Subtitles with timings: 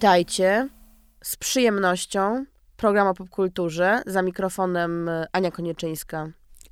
[0.00, 0.68] Witajcie
[1.24, 2.44] z przyjemnością.
[2.76, 4.02] Program o popkulturze.
[4.06, 6.28] Za mikrofonem e, Ania Konieczyńska.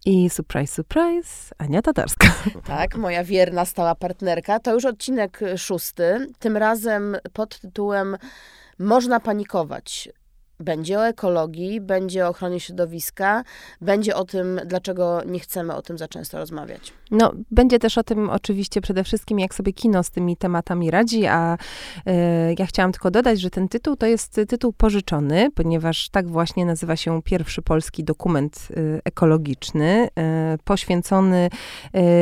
[0.06, 2.28] I surprise, surprise, Ania Tatarska.
[2.66, 4.60] Tak, moja wierna, stała partnerka.
[4.60, 6.26] To już odcinek szósty.
[6.38, 8.16] Tym razem pod tytułem
[8.78, 10.08] Można panikować.
[10.60, 13.44] Będzie o ekologii, będzie o ochronie środowiska,
[13.80, 16.92] będzie o tym, dlaczego nie chcemy o tym za często rozmawiać.
[17.10, 21.26] No, będzie też o tym oczywiście przede wszystkim, jak sobie kino z tymi tematami radzi,
[21.26, 22.12] a y,
[22.58, 26.96] ja chciałam tylko dodać, że ten tytuł to jest tytuł pożyczony, ponieważ tak właśnie nazywa
[26.96, 30.08] się pierwszy polski dokument y, ekologiczny,
[30.54, 31.48] y, poświęcony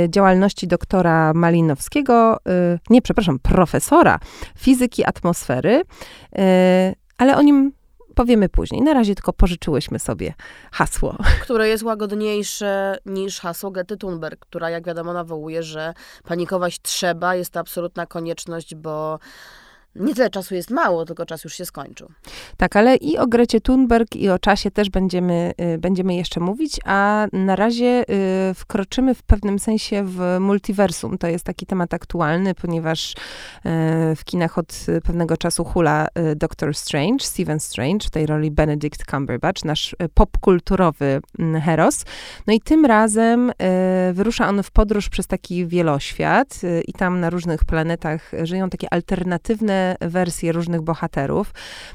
[0.09, 2.39] działalności doktora Malinowskiego,
[2.91, 4.19] nie, przepraszam, profesora
[4.59, 5.83] fizyki atmosfery,
[7.19, 7.73] ale o nim
[8.17, 8.83] powiemy później.
[8.83, 10.35] Na razie tylko pożyczyłyśmy sobie
[10.73, 11.17] hasło.
[11.43, 15.95] Które jest łagodniejsze niż hasło Gety Thunberg, która jak wiadomo nawołuje, że
[16.25, 19.19] panikować trzeba, jest to absolutna konieczność, bo
[20.01, 22.09] nie tyle czasu jest mało, tylko czas już się skończył.
[22.57, 26.81] Tak, ale i o Grecie Thunberg, i o czasie też będziemy, y, będziemy jeszcze mówić,
[26.85, 28.05] a na razie
[28.51, 31.19] y, wkroczymy w pewnym sensie w multiversum.
[31.19, 33.17] To jest taki temat aktualny, ponieważ y,
[34.17, 39.65] w kinach od pewnego czasu hula Doctor Strange, Stephen Strange, w tej roli Benedict Cumberbatch,
[39.65, 42.05] nasz popkulturowy mm, heros.
[42.47, 43.53] No i tym razem
[44.13, 49.86] wyrusza on w podróż przez taki wieloświat i tam na różnych planetach żyją takie alternatywne
[50.01, 51.53] wersje różnych bohaterów.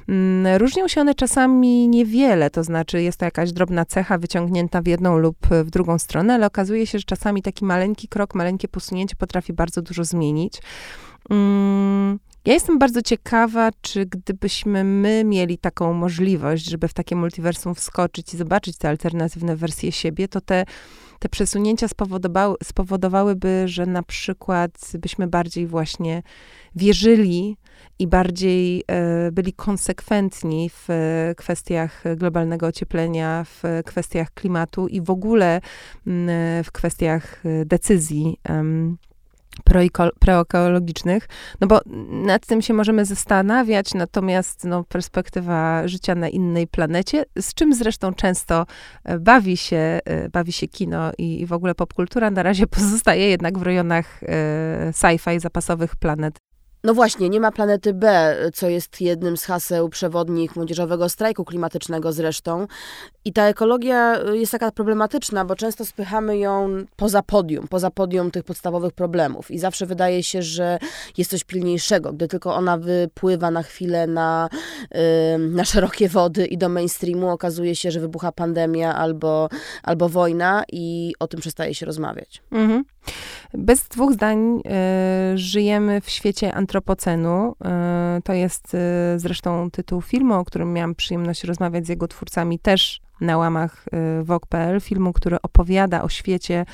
[0.10, 4.88] Mm, różnią się one czasami niewiele, to znaczy jest to jakaś drobna cecha wyciągnięta w
[4.88, 9.16] jedną lub w drugą stronę, ale okazuje się, że czasami taki maleńki krok, maleńkie posunięcie
[9.16, 10.62] potrafi bardzo dużo zmienić.
[11.30, 17.76] Mm, ja jestem bardzo ciekawa, czy gdybyśmy my mieli taką możliwość, żeby w takie multiversum
[17.76, 20.66] wskoczyć i zobaczyć te alternatywne wersje siebie, to te,
[21.20, 26.24] te przesunięcia spowodowały, spowodowałyby, że na przykład byśmy bardziej właśnie
[26.76, 27.58] wierzyli
[28.02, 35.10] i bardziej e, byli konsekwentni w e, kwestiach globalnego ocieplenia, w kwestiach klimatu i w
[35.10, 35.62] ogóle
[36.64, 38.40] w kwestiach e, decyzji
[40.20, 41.28] proekologicznych,
[41.62, 41.80] no bo
[42.12, 48.14] nad tym się możemy zastanawiać, natomiast no, perspektywa życia na innej planecie, z czym zresztą
[48.14, 48.66] często
[49.20, 50.00] bawi się,
[50.32, 54.22] bawi się kino i, i w ogóle popkultura, na razie pozostaje jednak w rejonach
[54.92, 56.51] sci-fi zapasowych planet
[56.84, 62.14] no właśnie, nie ma planety B, co jest jednym z haseł przewodnich młodzieżowego strajku klimatycznego
[62.14, 62.68] zresztą.
[63.26, 68.44] I ta ekologia jest taka problematyczna, bo często spychamy ją poza podium, poza podium tych
[68.44, 69.52] podstawowych problemów.
[69.52, 70.80] I zawsze wydaje się, że
[71.18, 72.14] jest coś pilniejszego.
[72.14, 74.50] Gdy tylko ona wypływa na chwilę na,
[75.40, 79.50] na szerokie wody i do mainstreamu, okazuje się, że wybucha pandemia albo,
[79.84, 82.42] albo wojna i o tym przestaje się rozmawiać.
[82.52, 82.84] Mhm.
[83.54, 87.56] Bez dwóch zdań y, żyjemy w świecie antropocenu.
[88.18, 88.78] Y, to jest y,
[89.20, 93.86] zresztą tytuł filmu, o którym miałam przyjemność rozmawiać z jego twórcami też na łamach
[94.20, 94.82] y, Vogue.pl.
[94.82, 96.66] Filmu, który opowiada o świecie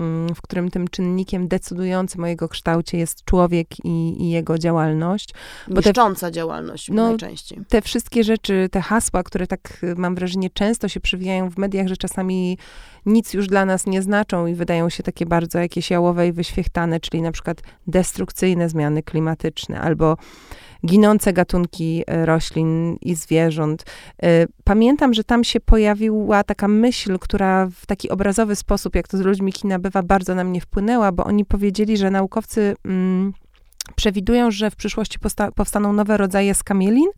[0.00, 5.34] Mm, w którym tym czynnikiem decydującym o jego kształcie jest człowiek i, i jego działalność.
[5.68, 7.60] Bo Niszcząca te, działalność no, najczęściej.
[7.68, 11.86] Te wszystkie rzeczy, te hasła, które tak y, mam wrażenie często się przywijają w mediach,
[11.86, 12.58] że czasami
[13.06, 17.00] nic już dla nas nie znaczą i wydają się takie bardzo jakieś jałowe i wyświechtane,
[17.00, 20.16] czyli na przykład destrukcyjne zmiany klimatyczne albo
[20.86, 23.84] ginące gatunki e, roślin i zwierząt.
[24.22, 29.18] E, pamiętam, że tam się pojawiła taka myśl, która w taki obrazowy sposób, jak to
[29.18, 33.32] z ludźmi kina bywa, bardzo na mnie wpłynęła, bo oni powiedzieli, że naukowcy mm,
[33.94, 35.18] przewidują, że w przyszłości
[35.54, 37.08] powstaną nowe rodzaje skamielin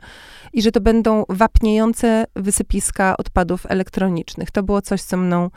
[0.53, 4.51] i że to będą wapniejące wysypiska odpadów elektronicznych.
[4.51, 5.51] To było coś, co mną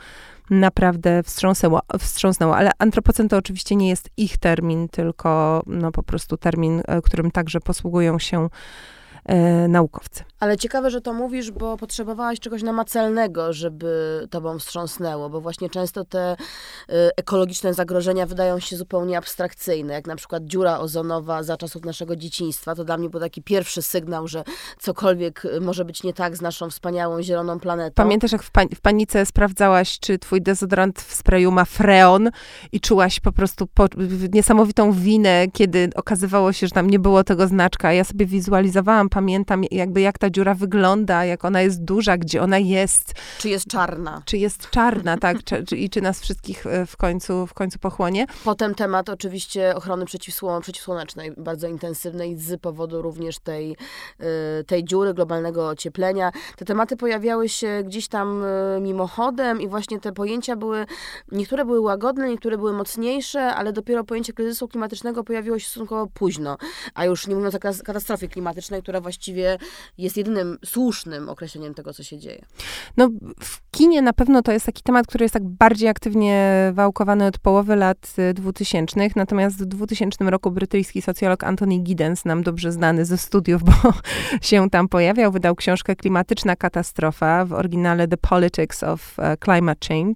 [0.50, 2.56] naprawdę wstrząsnęło, wstrząsnęło.
[2.56, 7.30] Ale antropocen to oczywiście nie jest ich termin, tylko no, po prostu termin, e, którym
[7.30, 8.48] także posługują się
[9.24, 10.24] e, naukowcy.
[10.42, 16.04] Ale ciekawe, że to mówisz, bo potrzebowałaś czegoś namacalnego, żeby tobą wstrząsnęło, bo właśnie często
[16.04, 16.36] te
[16.90, 22.16] y, ekologiczne zagrożenia wydają się zupełnie abstrakcyjne, jak na przykład dziura ozonowa za czasów naszego
[22.16, 22.74] dzieciństwa.
[22.74, 24.44] To dla mnie był taki pierwszy sygnał, że
[24.78, 27.94] cokolwiek y, może być nie tak z naszą wspaniałą zieloną planetą.
[27.94, 32.30] Pamiętasz, jak w, w panice sprawdzałaś, czy twój dezodorant w sprayu ma freon
[32.72, 33.86] i czułaś po prostu po,
[34.32, 37.92] niesamowitą winę, kiedy okazywało się, że tam nie było tego znaczka.
[37.92, 42.58] Ja sobie wizualizowałam, pamiętam jakby jak ta dziura wygląda, jak ona jest duża, gdzie ona
[42.58, 43.12] jest.
[43.38, 44.22] Czy jest czarna.
[44.24, 47.78] Czy jest czarna, tak, czy, czy, i czy nas wszystkich e, w końcu, w końcu
[47.78, 48.26] pochłonie.
[48.44, 50.04] Potem temat oczywiście ochrony
[50.60, 53.76] przeciwsłonecznej, bardzo intensywnej z powodu również tej,
[54.20, 56.32] e, tej dziury, globalnego ocieplenia.
[56.56, 60.86] Te tematy pojawiały się gdzieś tam e, mimochodem i właśnie te pojęcia były,
[61.32, 66.56] niektóre były łagodne, niektóre były mocniejsze, ale dopiero pojęcie kryzysu klimatycznego pojawiło się stosunkowo późno,
[66.94, 69.58] a już nie mówiąc o katastrofie klimatycznej, która właściwie
[69.98, 72.44] jest jedynym słusznym określeniem tego, co się dzieje.
[72.96, 73.10] No,
[73.40, 77.38] w kinie na pewno to jest taki temat, który jest tak bardziej aktywnie wałkowany od
[77.38, 83.04] połowy lat 2000, y, natomiast w 2000 roku brytyjski socjolog Anthony Giddens, nam dobrze znany
[83.04, 83.72] ze studiów, bo
[84.42, 90.14] się tam pojawiał, wydał książkę Klimatyczna katastrofa, w oryginale The Politics of uh, Climate Change.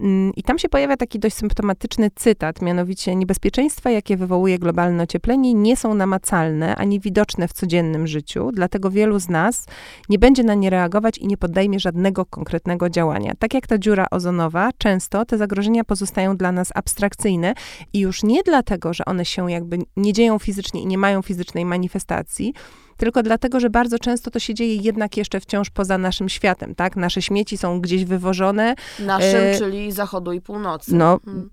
[0.00, 5.54] Mm, I tam się pojawia taki dość symptomatyczny cytat, mianowicie niebezpieczeństwa, jakie wywołuje globalne ocieplenie,
[5.54, 9.66] nie są namacalne ani widoczne w codziennym życiu, dlatego wielu z nas
[10.08, 13.32] nie będzie na nie reagować i nie podejmie żadnego konkretnego działania.
[13.38, 17.54] Tak jak ta dziura ozonowa, często te zagrożenia pozostają dla nas abstrakcyjne
[17.92, 21.64] i już nie dlatego, że one się jakby nie dzieją fizycznie i nie mają fizycznej
[21.64, 22.54] manifestacji,
[23.00, 26.96] tylko dlatego, że bardzo często to się dzieje jednak jeszcze wciąż poza naszym światem, tak?
[26.96, 28.74] Nasze śmieci są gdzieś wywożone.
[28.98, 30.94] Naszym, e, czyli zachodu i północy.
[30.94, 31.50] No, hmm.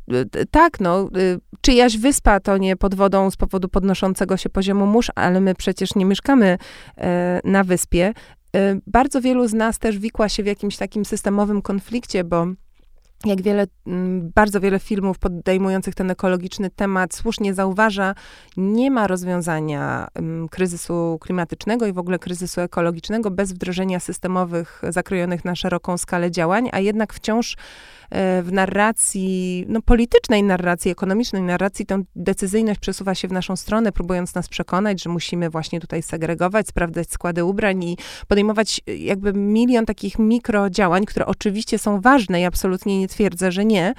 [0.51, 1.09] tak, no.
[1.17, 5.55] Y, czyjaś wyspa to nie pod wodą z powodu podnoszącego się poziomu mórz, ale my
[5.55, 6.57] przecież nie mieszkamy
[6.97, 8.13] e, na wyspie.
[8.55, 12.47] E, bardzo wielu z nas też wikła się w jakimś takim systemowym konflikcie, bo
[13.25, 18.15] jak wiele, mm, bardzo wiele filmów podejmujących ten ekologiczny temat słusznie zauważa,
[18.57, 25.45] nie ma rozwiązania mm, kryzysu klimatycznego i w ogóle kryzysu ekologicznego bez wdrożenia systemowych, zakrojonych
[25.45, 27.55] na szeroką skalę działań, a jednak wciąż
[28.09, 33.91] E, w narracji, no politycznej narracji, ekonomicznej narracji, tę decyzyjność przesuwa się w naszą stronę,
[33.91, 37.97] próbując nas przekonać, że musimy właśnie tutaj segregować, sprawdzać składy ubrań i
[38.27, 43.65] podejmować e, jakby milion takich mikrodziałań, które oczywiście są ważne i absolutnie nie twierdzę, że
[43.65, 43.93] nie,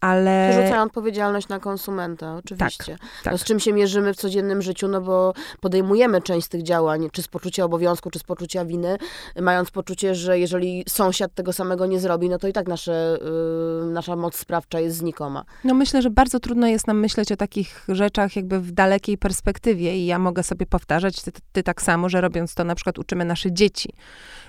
[0.00, 0.48] ale...
[0.50, 2.98] Przerzucają odpowiedzialność na konsumenta, oczywiście.
[2.98, 3.32] Tak, tak.
[3.32, 7.08] No, z czym się mierzymy w codziennym życiu, no bo podejmujemy część z tych działań,
[7.12, 8.98] czy z poczucia obowiązku, czy z poczucia winy,
[9.40, 13.18] mając poczucie, że jeżeli sąsiad tego samego nie zrobi, no to i tak nasze,
[13.84, 15.44] yy, nasza moc sprawcza jest znikoma.
[15.64, 19.96] No myślę, że bardzo trudno jest nam myśleć o takich rzeczach jakby w dalekiej perspektywie
[19.96, 23.24] i ja mogę sobie powtarzać, ty, ty tak samo, że robiąc to na przykład uczymy
[23.24, 23.92] nasze dzieci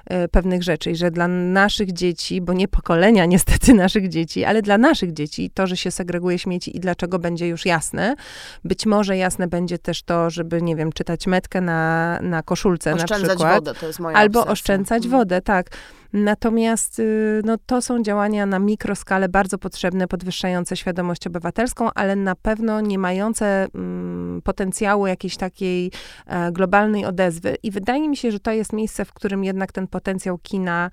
[0.10, 4.62] yy, pewnych rzeczy i że dla naszych dzieci, bo nie pokolenia niestety naszych dzieci, ale
[4.62, 8.16] dla naszych dzieci i to, że się segreguje śmieci i dlaczego będzie już jasne.
[8.64, 13.22] Być może jasne będzie też to, żeby, nie wiem, czytać metkę na, na koszulce oszczędzać
[13.22, 13.56] na przykład.
[13.56, 14.54] wodę, to jest moja Albo obsesja.
[14.54, 15.22] oszczędzać mhm.
[15.22, 15.70] wodę, tak.
[16.14, 22.36] Natomiast y, no, to są działania na mikroskalę bardzo potrzebne, podwyższające świadomość obywatelską, ale na
[22.36, 25.92] pewno nie mające mm, potencjału jakiejś takiej
[26.26, 27.56] e, globalnej odezwy.
[27.64, 30.90] I wydaje mi się, że to jest miejsce, w którym jednak ten potencjał kina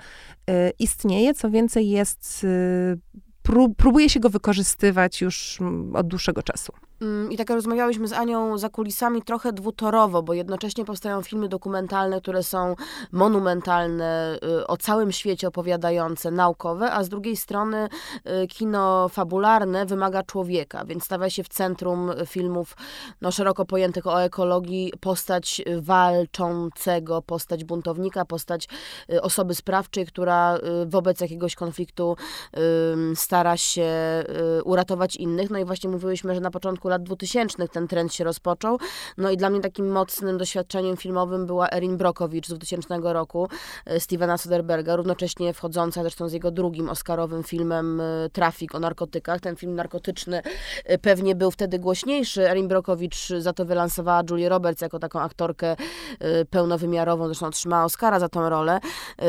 [0.50, 1.34] y, istnieje.
[1.34, 2.46] Co więcej, jest
[3.44, 6.72] y, próbuje się go wykorzystywać już mm, od dłuższego czasu.
[7.00, 12.20] Mm, I tak rozmawiałyśmy z Anią za kulisami trochę dwutorowo, bo jednocześnie powstają filmy dokumentalne,
[12.20, 12.74] które są
[13.12, 17.88] monumentalne, y, o całym świecie opowiadające, naukowe, a z drugiej strony
[18.42, 22.76] y, kino fabularne wymaga człowieka, więc stawia się w centrum filmów
[23.20, 28.68] no, szeroko pojętych o ekologii postać walczącego, postać buntownika, postać
[29.12, 32.16] y, osoby sprawczej, która wobec jakiegoś konfliktu
[33.14, 33.92] stara się
[34.64, 35.50] uratować innych.
[35.50, 38.78] No i właśnie mówiłyśmy, że na początku lat 2000 ten trend się rozpoczął.
[39.18, 43.48] No i dla mnie takim mocnym doświadczeniem filmowym była Erin Brokowicz z 2000 roku,
[43.86, 49.40] e, Stevena Soderberga, równocześnie wchodząca zresztą z jego drugim oscarowym filmem e, Trafik o narkotykach.
[49.40, 50.42] Ten film narkotyczny
[50.84, 52.50] e, pewnie był wtedy głośniejszy.
[52.50, 55.76] Erin Brokowicz za to wylansowała Julie Roberts jako taką aktorkę
[56.50, 58.80] pełnowymiarową, zresztą otrzymała Oscara za tą rolę.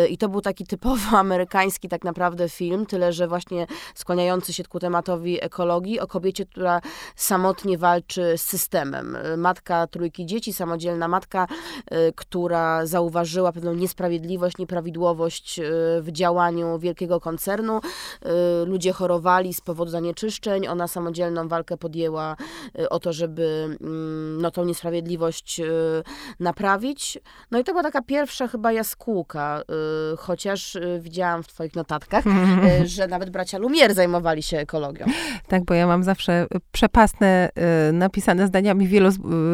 [0.09, 4.79] I to był taki typowo amerykański tak naprawdę film, tyle że właśnie skłaniający się ku
[4.79, 6.81] tematowi ekologii, o kobiecie, która
[7.15, 9.17] samotnie samotnie walczy z systemem.
[9.37, 11.47] Matka trójki dzieci, samodzielna matka,
[11.91, 15.63] y, która zauważyła pewną niesprawiedliwość, nieprawidłowość y,
[16.01, 17.77] w działaniu wielkiego koncernu.
[17.77, 18.29] Y,
[18.65, 20.67] ludzie chorowali z powodu zanieczyszczeń.
[20.67, 22.35] Ona samodzielną walkę podjęła
[22.89, 25.61] o to, żeby mm, no, tą niesprawiedliwość
[26.39, 27.17] naprawić.
[27.51, 29.61] No i to była taka pierwsza chyba jaskółka,
[30.17, 32.23] chociaż widziałam w twoich notatkach,
[32.95, 35.05] że nawet bracia Lumier zajmowali się ekologią.
[35.47, 37.34] Tak, bo ja mam zawsze przepasne
[37.89, 38.89] Y, napisane zdaniami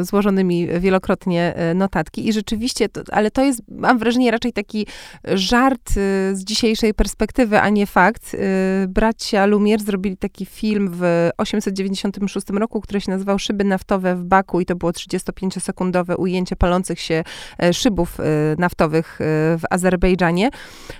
[0.02, 4.88] złożonymi wielokrotnie y, notatki i rzeczywiście, to, ale to jest, mam wrażenie, raczej taki
[5.24, 8.38] żart y, z dzisiejszej perspektywy, a nie fakt.
[8.88, 14.62] Bracia Lumier zrobili taki film w 896 roku, który się nazywał Szyby naftowe w Baku
[14.62, 17.24] i to było 35-sekundowe ujęcie palących się
[17.64, 18.18] e, szybów
[18.58, 19.20] naftowych
[19.58, 20.50] w Azerbejdżanie.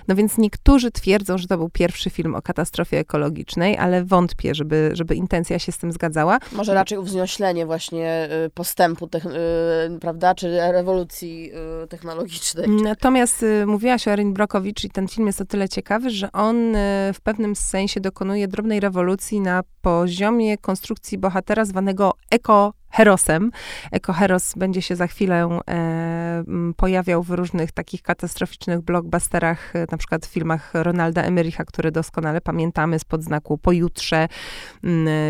[0.08, 4.90] No więc niektórzy twierdzą, że to był pierwszy film o katastrofie ekologicznej, ale wątpię, żeby,
[4.92, 6.38] żeby intencja się z tym zgadzała.
[6.52, 11.52] Może raczej uwznoślenie właśnie y, postępu, y, prawda, czy rewolucji
[11.84, 12.68] y, technologicznej.
[12.68, 16.72] Natomiast mówiłaś o Erin Brokowicz i ten film jest o tyle ciekawy, że on
[17.14, 23.50] w pewnym sensie dokonuje drobnej rewolucji na poziomie konstrukcji bohatera zwanego eko Herosem.
[23.92, 26.44] Eko Heros będzie się za chwilę e,
[26.76, 32.40] pojawiał w różnych takich katastroficznych blockbusterach, e, na przykład w filmach Ronalda Emericha, które doskonale
[32.40, 34.28] pamiętamy spod znaku Pojutrze,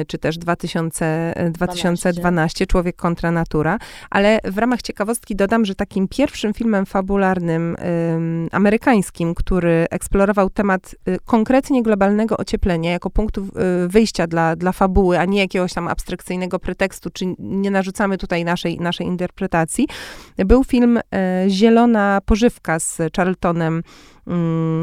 [0.07, 3.79] czy też 2000, 2012, Człowiek kontra natura.
[4.11, 7.77] Ale w ramach ciekawostki dodam, że takim pierwszym filmem fabularnym
[8.53, 13.47] amerykańskim, który eksplorował temat y, konkretnie globalnego ocieplenia jako punktu
[13.85, 18.45] y, wyjścia dla, dla fabuły, a nie jakiegoś tam abstrakcyjnego pretekstu, czy nie narzucamy tutaj
[18.45, 19.87] naszej, naszej interpretacji,
[20.39, 23.83] był film e, Zielona pożywka z Charltonem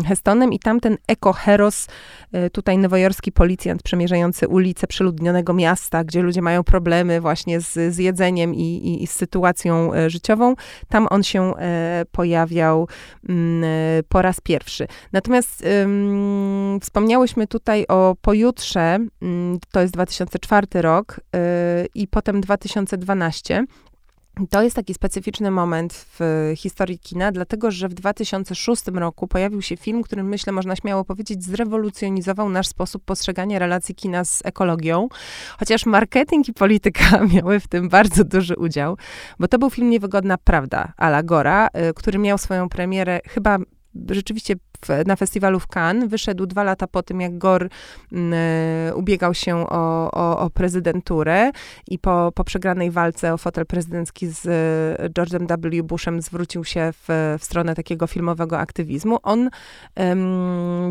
[0.06, 1.88] Hestonem i tamten ekoheros,
[2.32, 7.98] e, tutaj nowojorski policjant przemierzający ulice przeludnionego miasta, gdzie ludzie mają problemy właśnie z, z
[7.98, 10.56] jedzeniem i, i, i z sytuacją e, życiową,
[10.88, 12.88] tam on się e, pojawiał
[13.30, 13.64] mm,
[14.10, 14.88] po raz pierwszy.
[15.12, 21.20] Natomiast um, wspomniałyśmy tutaj o pojutrze, mm, to jest 2004 rok
[21.96, 23.66] i potem 2012,
[24.48, 29.78] to jest taki specyficzny moment w historii kina, dlatego że w 2006 roku pojawił się
[29.78, 35.08] film, który myślę, można śmiało powiedzieć, zrewolucjonizował nasz sposób postrzegania relacji kina z ekologią,
[35.60, 38.98] chociaż marketing i polityka miały w tym bardzo duży udział,
[39.40, 43.58] bo to był film Niewygodna Prawda Ala Gora, y, który miał swoją premierę chyba
[44.10, 44.56] rzeczywiście
[44.86, 46.10] w, na festiwalu w Cannes.
[46.10, 47.70] Wyszedł dwa lata po tym, jak Gore
[48.12, 51.52] mm, e, ubiegał się o, o, o, prezydenturę
[51.88, 55.84] i po, po przegranej walce o fotel prezydencki z e, George'em W.
[55.84, 59.18] Bushem zwrócił się w, w stronę takiego filmowego aktywizmu.
[59.24, 59.50] On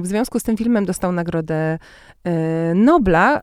[0.03, 1.79] w związku z tym filmem dostał nagrodę
[2.25, 3.41] e, Nobla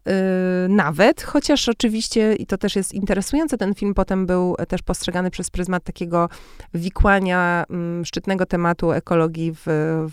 [0.70, 5.50] nawet, chociaż oczywiście, i to też jest interesujące, ten film potem był też postrzegany przez
[5.50, 6.30] pryzmat takiego
[6.74, 9.66] wikłania mm, szczytnego tematu ekologii w,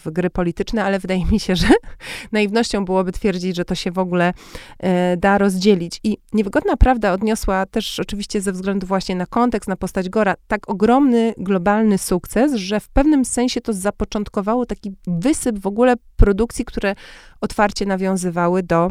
[0.05, 1.69] w gry polityczne, ale wydaje mi się, że
[2.33, 4.33] naiwnością byłoby twierdzić, że to się w ogóle
[4.79, 6.01] e, da rozdzielić.
[6.05, 10.71] I niewygodna prawda odniosła też oczywiście ze względu właśnie na kontekst, na postać Gora, tak
[10.71, 16.95] ogromny globalny sukces, że w pewnym sensie to zapoczątkowało taki wysyp w ogóle produkcji, które
[17.41, 18.91] otwarcie nawiązywały do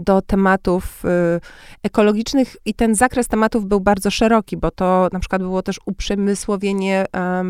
[0.00, 1.40] do tematów e,
[1.82, 7.06] ekologicznych i ten zakres tematów był bardzo szeroki, bo to na przykład było też uprzemysłowienie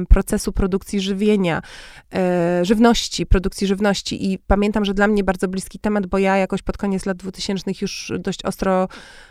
[0.08, 1.62] procesu produkcji żywienia,
[2.14, 4.32] e, żywności, produkcji żywności.
[4.32, 7.70] I pamiętam, że dla mnie bardzo bliski temat, bo ja jakoś pod koniec lat 2000
[7.80, 8.88] już dość ostro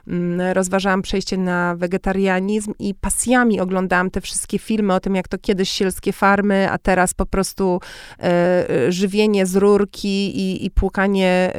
[0.08, 5.38] mm, rozważałam przejście na wegetarianizm i pasjami oglądałam te wszystkie filmy o tym, jak to
[5.38, 7.80] kiedyś sielskie farmy, a teraz po prostu
[8.89, 11.53] żywienie z rurki i, i płukanie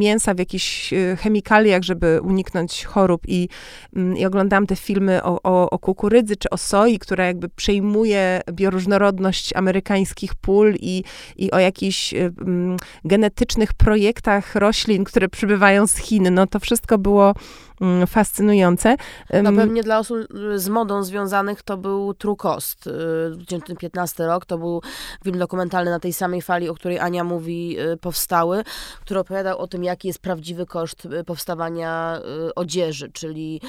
[0.00, 3.48] mięsa w jakichś e, chemikaliach, żeby uniknąć chorób i,
[3.96, 8.40] mm, i oglądałam te filmy o, o, o kukurydzy czy o soi, która jakby przejmuje
[8.52, 11.04] bioróżnorodność amerykańskich pól i,
[11.36, 16.34] i o jakichś um, genetycznych projektach roślin, które przybywają z Chin.
[16.34, 17.69] No to wszystko było Mm,
[18.06, 18.96] fascynujące.
[19.42, 20.18] No pewnie dla osób
[20.56, 22.88] z modą związanych to był True Cost.
[23.32, 24.82] 2015 y, rok to był
[25.24, 28.64] film dokumentalny na tej samej fali, o której Ania mówi, y, powstały,
[29.00, 32.20] który opowiadał o tym, jaki jest prawdziwy koszt y, powstawania
[32.56, 33.60] odzieży, czyli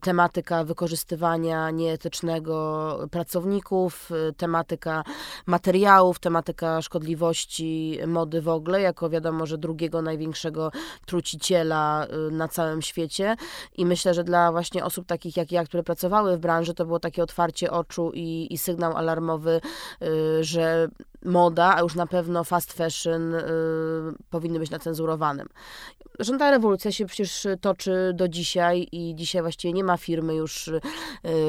[0.00, 5.04] tematyka wykorzystywania nieetycznego pracowników, tematyka
[5.46, 10.70] materiałów, tematyka szkodliwości mody w ogóle, jako wiadomo, że drugiego największego
[11.06, 13.36] truciciela na całym świecie.
[13.76, 17.00] I myślę, że dla właśnie osób takich jak ja, które pracowały w branży, to było
[17.00, 19.60] takie otwarcie oczu i, i sygnał alarmowy,
[20.02, 20.88] y, że
[21.24, 23.42] moda, a już na pewno fast fashion y,
[24.30, 25.48] powinny być nacenzurowanym.
[26.20, 30.68] Zresztą ta rewolucja się przecież toczy do dzisiaj i dzisiaj właściwie nie ma firmy już
[30.68, 30.80] y,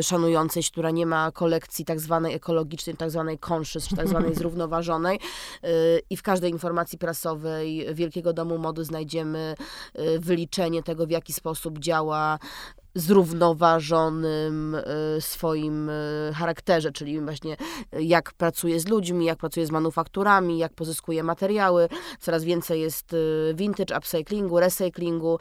[0.03, 4.35] szanującej się, która nie ma kolekcji tak zwanej ekologicznej, tak zwanej conscious, czy tak zwanej
[4.35, 5.19] zrównoważonej
[5.63, 5.67] y,
[6.09, 9.55] i w każdej informacji prasowej Wielkiego Domu Mody znajdziemy
[9.99, 12.39] y, wyliczenie tego, w jaki sposób działa
[12.95, 17.57] zrównoważonym y, swoim y, charakterze, czyli właśnie
[17.95, 21.89] y, jak pracuje z ludźmi, jak pracuje z manufakturami, jak pozyskuje materiały.
[22.19, 23.15] Coraz więcej jest
[23.53, 25.39] vintage, upcyclingu, recyklingu.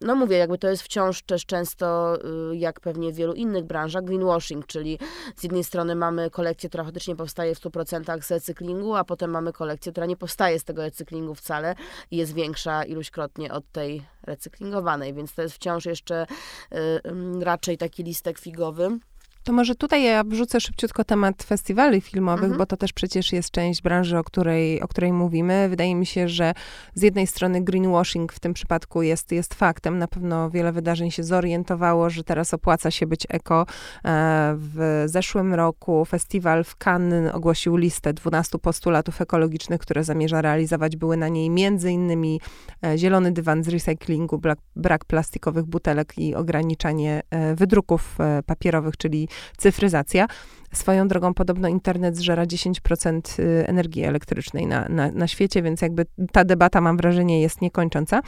[0.00, 2.18] No mówię, jakby to jest wciąż też często,
[2.52, 4.98] jak pewnie w wielu innych branżach, greenwashing, czyli
[5.36, 9.52] z jednej strony mamy kolekcję, która faktycznie powstaje w 100% z recyklingu, a potem mamy
[9.52, 11.74] kolekcję, która nie powstaje z tego recyklingu wcale
[12.10, 16.26] i jest większa iluśkrotnie od tej recyklingowanej, więc to jest wciąż jeszcze
[16.72, 18.98] y, raczej taki listek figowy.
[19.44, 22.58] To może tutaj ja wrzucę szybciutko temat festiwali filmowych, mhm.
[22.58, 25.66] bo to też przecież jest część branży, o której, o której mówimy.
[25.68, 26.52] Wydaje mi się, że
[26.94, 29.98] z jednej strony greenwashing w tym przypadku jest, jest faktem.
[29.98, 33.66] Na pewno wiele wydarzeń się zorientowało, że teraz opłaca się być eko.
[34.04, 40.96] E, w zeszłym roku festiwal w Cannes ogłosił listę 12 postulatów ekologicznych, które zamierza realizować.
[40.96, 42.40] Były na niej między innymi
[42.84, 49.28] e, zielony dywan z recyklingu, brak, brak plastikowych butelek i ograniczanie e, wydruków papierowych, czyli
[49.58, 50.28] cyfryzacja.
[50.72, 56.06] Swoją drogą podobno internet zżera 10% y, energii elektrycznej na, na, na świecie, więc jakby
[56.32, 58.20] ta debata, mam wrażenie, jest niekończąca,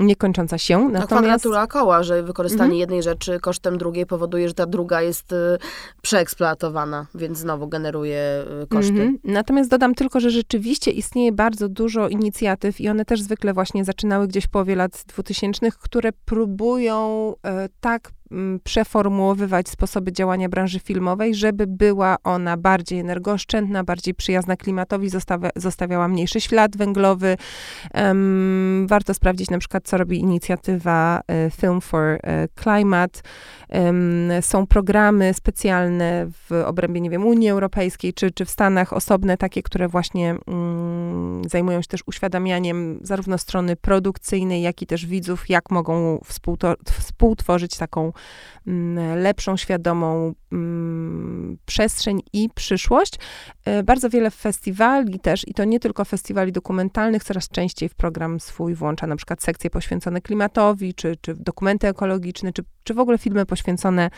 [0.00, 0.78] niekończąca się.
[0.78, 1.06] No, Natomiast...
[1.06, 2.80] kwadratura koła, że wykorzystanie mhm.
[2.80, 5.36] jednej rzeczy kosztem drugiej powoduje, że ta druga jest y,
[6.02, 8.92] przeeksploatowana, więc znowu generuje y, koszty.
[8.92, 9.18] Mhm.
[9.24, 14.28] Natomiast dodam tylko, że rzeczywiście istnieje bardzo dużo inicjatyw i one też zwykle właśnie zaczynały
[14.28, 17.34] gdzieś w połowie lat 2000, które próbują
[17.80, 18.10] tak
[18.64, 26.08] przeformułowywać sposoby działania branży filmowej, żeby była ona bardziej energooszczędna, bardziej przyjazna klimatowi, zostawia, zostawiała
[26.08, 27.36] mniejszy ślad węglowy.
[27.94, 33.20] Um, warto sprawdzić na przykład, co robi inicjatywa e, Film for e, Climate.
[33.68, 39.36] Um, są programy specjalne w obrębie, nie wiem, Unii Europejskiej, czy, czy w Stanach, osobne
[39.36, 45.48] takie, które właśnie um, zajmują się też uświadamianiem zarówno strony produkcyjnej, jak i też widzów,
[45.48, 46.20] jak mogą
[46.98, 48.12] współtworzyć taką
[49.16, 53.14] lepszą, świadomą mm, przestrzeń i przyszłość.
[53.64, 58.40] E, bardzo wiele festiwali też, i to nie tylko festiwali dokumentalnych, coraz częściej w program
[58.40, 63.18] swój włącza na przykład sekcje poświęcone klimatowi, czy, czy dokumenty ekologiczne, czy, czy w ogóle
[63.18, 64.10] filmy poświęcone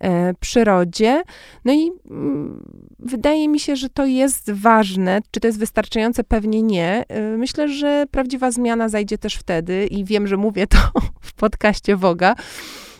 [0.00, 1.22] e, przyrodzie.
[1.64, 2.64] No i mm,
[2.98, 5.20] wydaje mi się, że to jest ważne.
[5.30, 6.24] Czy to jest wystarczające?
[6.24, 7.04] Pewnie nie.
[7.08, 10.78] E, myślę, że prawdziwa zmiana zajdzie też wtedy i wiem, że mówię to
[11.20, 12.91] w podcaście Woga, Mm,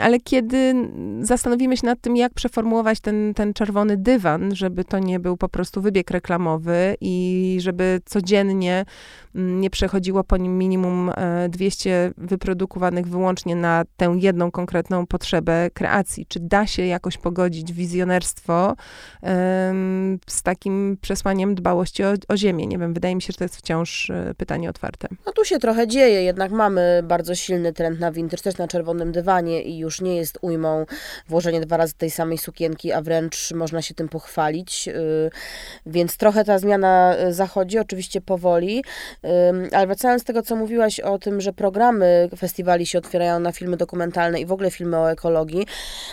[0.00, 0.74] ale kiedy
[1.20, 5.48] zastanowimy się nad tym, jak przeformułować ten, ten czerwony dywan, żeby to nie był po
[5.48, 8.84] prostu wybieg reklamowy i żeby codziennie
[9.34, 11.10] mm, nie przechodziło po nim minimum
[11.48, 16.26] 200 e, wyprodukowanych wyłącznie na tę jedną konkretną potrzebę kreacji.
[16.26, 18.76] Czy da się jakoś pogodzić wizjonerstwo
[19.22, 22.66] um, z takim przesłaniem dbałości o, o ziemię?
[22.66, 25.08] Nie wiem, wydaje mi się, że to jest wciąż e, pytanie otwarte.
[25.26, 29.12] No tu się trochę dzieje, jednak mamy bardzo silny trend na vintage, też na czerwonym
[29.12, 30.86] dywanie i już nie jest ujmą
[31.28, 34.88] włożenie dwa razy tej samej sukienki, a wręcz można się tym pochwalić.
[34.88, 35.30] Y,
[35.86, 38.84] więc trochę ta zmiana y, zachodzi, oczywiście powoli,
[39.72, 43.76] ale wracając do tego, co mówiłaś o tym, że programy festiwali się otwierają na filmy
[43.76, 45.66] dokumentalne i w ogóle filmy o ekologii,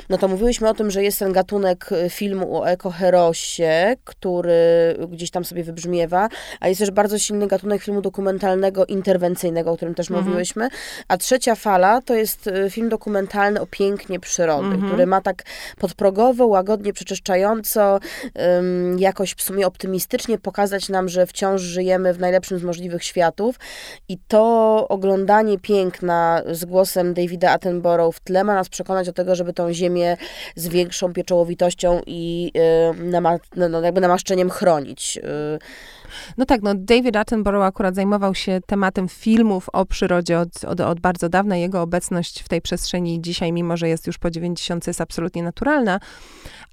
[0.09, 4.51] no to mówiłyśmy o tym, że jest ten gatunek y, filmu o ekoherosie, który
[5.09, 9.95] gdzieś tam sobie wybrzmiewa, a jest też bardzo silny gatunek filmu dokumentalnego, interwencyjnego, o którym
[9.95, 10.25] też mhm.
[10.25, 10.69] mówiłyśmy,
[11.07, 14.87] a trzecia fala to jest film dokumentalny dokumentalny o pięknie przyrody, mm -hmm.
[14.87, 15.43] który ma tak
[15.79, 17.99] podprogowo, łagodnie, przeczyszczająco,
[18.97, 23.55] jakoś w sumie optymistycznie pokazać nam, że wciąż żyjemy w najlepszym z możliwych światów
[24.09, 29.35] i to oglądanie piękna z głosem Davida Attenborough w tle ma nas przekonać do tego,
[29.35, 30.17] żeby tą ziemię
[30.55, 32.51] z większą pieczołowitością i
[32.99, 35.17] y, nama, no, no, jakby namaszczeniem chronić.
[35.17, 36.00] Y,
[36.37, 40.99] no tak, no David Attenborough akurat zajmował się tematem filmów o przyrodzie od, od, od
[40.99, 41.57] bardzo dawna.
[41.57, 45.99] Jego obecność w tej przestrzeni dzisiaj, mimo że jest już po 90, jest absolutnie naturalna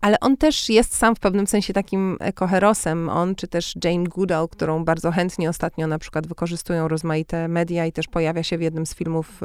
[0.01, 3.09] ale on też jest sam w pewnym sensie takim ekoherosem.
[3.09, 7.93] On, czy też Jane Goodall, którą bardzo chętnie ostatnio na przykład wykorzystują rozmaite media i
[7.93, 9.37] też pojawia się w jednym z filmów, e,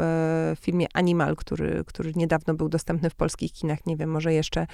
[0.55, 3.85] w filmie Animal, który, który niedawno był dostępny w polskich kinach.
[3.85, 4.67] Nie wiem, może jeszcze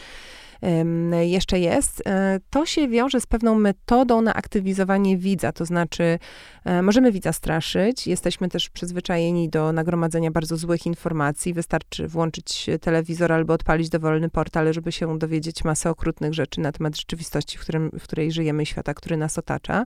[1.21, 6.19] jeszcze jest, e, to się wiąże z pewną metodą na aktywizowanie widza, to znaczy
[6.65, 13.31] e, możemy widza straszyć, jesteśmy też przyzwyczajeni do nagromadzenia bardzo złych informacji, wystarczy włączyć telewizor
[13.31, 17.91] albo odpalić dowolny portal, żeby się dowiedzieć masę okrutnych rzeczy na temat rzeczywistości, w, którym,
[17.99, 19.85] w której żyjemy, świata, który nas otacza.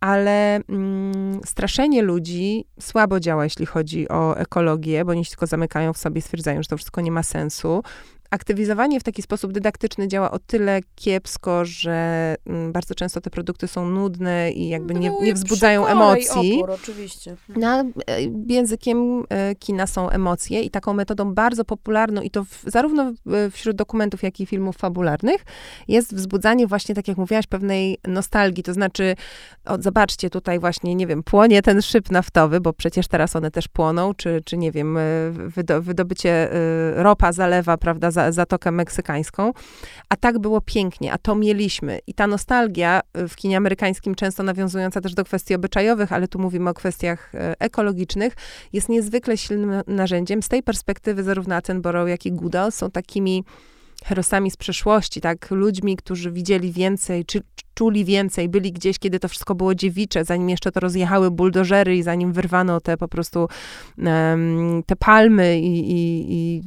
[0.00, 5.92] Ale mm, straszenie ludzi słabo działa, jeśli chodzi o ekologię, bo oni się tylko zamykają
[5.92, 7.82] w sobie, stwierdzają, że to wszystko nie ma sensu
[8.30, 13.68] aktywizowanie w taki sposób dydaktyczny działa o tyle kiepsko, że mm, bardzo często te produkty
[13.68, 16.54] są nudne i jakby nie, nie wzbudzają emocji.
[16.56, 17.36] Opór, oczywiście.
[17.48, 17.84] Na, e,
[18.46, 23.12] językiem e, kina są emocje i taką metodą bardzo popularną i to w, zarówno
[23.50, 25.44] wśród dokumentów, jak i filmów fabularnych
[25.88, 29.14] jest wzbudzanie właśnie, tak jak mówiłaś, pewnej nostalgii, to znaczy
[29.64, 33.68] o, zobaczcie, tutaj właśnie, nie wiem, płonie ten szyb naftowy, bo przecież teraz one też
[33.68, 35.00] płoną, czy, czy nie wiem, e,
[35.80, 36.48] wydobycie
[36.94, 39.52] ropa zalewa, prawda, za, Zatokę Meksykańską.
[40.08, 41.98] A tak było pięknie, a to mieliśmy.
[42.06, 46.38] I ta nostalgia y, w kinie amerykańskim, często nawiązująca też do kwestii obyczajowych, ale tu
[46.38, 48.34] mówimy o kwestiach y, ekologicznych,
[48.72, 50.42] jest niezwykle silnym narzędziem.
[50.42, 53.44] Z tej perspektywy zarówno Attenborough, jak i Goodall są takimi
[54.04, 57.42] herosami z przeszłości, tak, ludźmi, którzy widzieli więcej, czy
[57.74, 62.02] czuli więcej, byli gdzieś, kiedy to wszystko było dziewicze, zanim jeszcze to rozjechały buldożery i
[62.02, 63.48] zanim wyrwano te po prostu
[63.98, 66.62] um, te palmy i, i, i,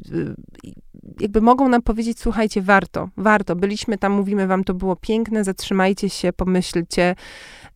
[0.63, 0.73] i
[1.19, 6.09] jakby mogą nam powiedzieć, słuchajcie, warto, warto, byliśmy tam, mówimy wam, to było piękne, zatrzymajcie
[6.09, 7.15] się, pomyślcie,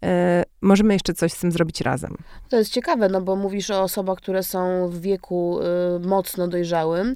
[0.03, 2.17] E, możemy jeszcze coś z tym zrobić razem.
[2.49, 7.15] To jest ciekawe, no bo mówisz o osobach, które są w wieku y, mocno dojrzałym,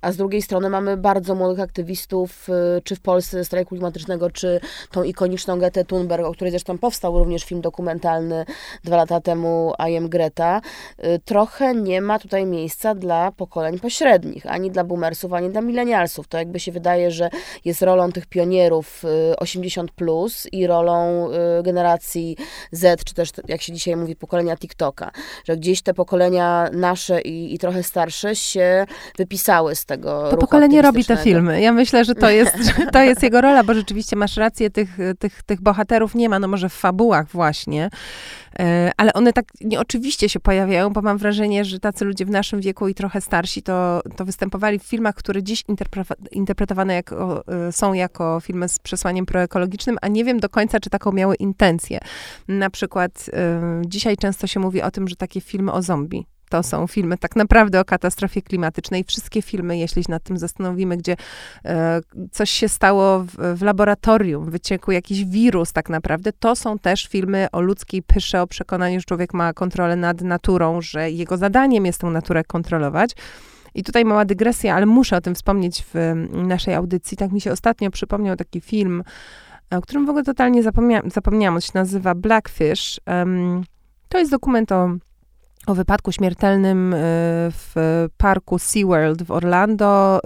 [0.00, 4.60] a z drugiej strony mamy bardzo młodych aktywistów, y, czy w Polsce strajku klimatycznego, czy
[4.90, 8.44] tą ikoniczną Getę Thunberg, o której zresztą powstał również film dokumentalny
[8.84, 10.60] dwa lata temu I am Greta.
[11.04, 16.28] Y, trochę nie ma tutaj miejsca dla pokoleń pośrednich, ani dla boomersów, ani dla milenialsów.
[16.28, 17.30] To jakby się wydaje, że
[17.64, 19.02] jest rolą tych pionierów
[19.38, 21.28] 80 plus i rolą
[21.62, 22.36] generacji
[22.72, 25.10] Z, czy też jak się dzisiaj mówi, pokolenia TikToka,
[25.44, 28.86] że gdzieś te pokolenia nasze i, i trochę starsze się
[29.18, 31.60] wypisały z tego To pokolenie robi te filmy.
[31.60, 32.56] Ja myślę, że to jest,
[32.92, 36.48] to jest jego rola, bo rzeczywiście masz rację, tych, tych, tych bohaterów nie ma, no
[36.48, 37.90] może w fabułach właśnie,
[38.58, 42.60] e, ale one tak nieoczywiście się pojawiają, bo mam wrażenie, że tacy ludzie w naszym
[42.60, 45.64] wieku i trochę starsi to, to występowali w filmach, które dziś
[46.30, 50.90] interpretowane jako, e, są jako filmy z przesłaniem proekologicznym, a nie wiem do końca, czy
[50.90, 51.98] taką miały intencję.
[52.48, 53.32] Na przykład y,
[53.86, 57.36] dzisiaj często się mówi o tym, że takie filmy o zombie to są filmy tak
[57.36, 59.04] naprawdę o katastrofie klimatycznej.
[59.04, 61.16] Wszystkie filmy, jeśli się nad tym zastanowimy, gdzie
[61.64, 62.00] e,
[62.32, 67.46] coś się stało w, w, laboratorium, wyciekł jakiś wirus tak naprawdę, to są też filmy
[67.52, 72.00] o ludzkiej pysze, o przekonaniu, że człowiek ma kontrolę nad naturą, że jego zadaniem jest
[72.00, 73.10] tę naturę kontrolować.
[73.74, 77.16] I tutaj mała dygresja, ale muszę o tym wspomnieć w naszej audycji.
[77.16, 79.04] Tak mi się ostatnio przypomniał taki film,
[79.70, 81.54] o którym w ogóle totalnie zapomnia zapomniałam.
[81.54, 83.00] On się nazywa Blackfish.
[84.08, 84.90] To jest dokument o,
[85.66, 86.96] o wypadku śmiertelnym y,
[87.50, 90.18] w parku SeaWorld w Orlando.
[90.18, 90.20] Y,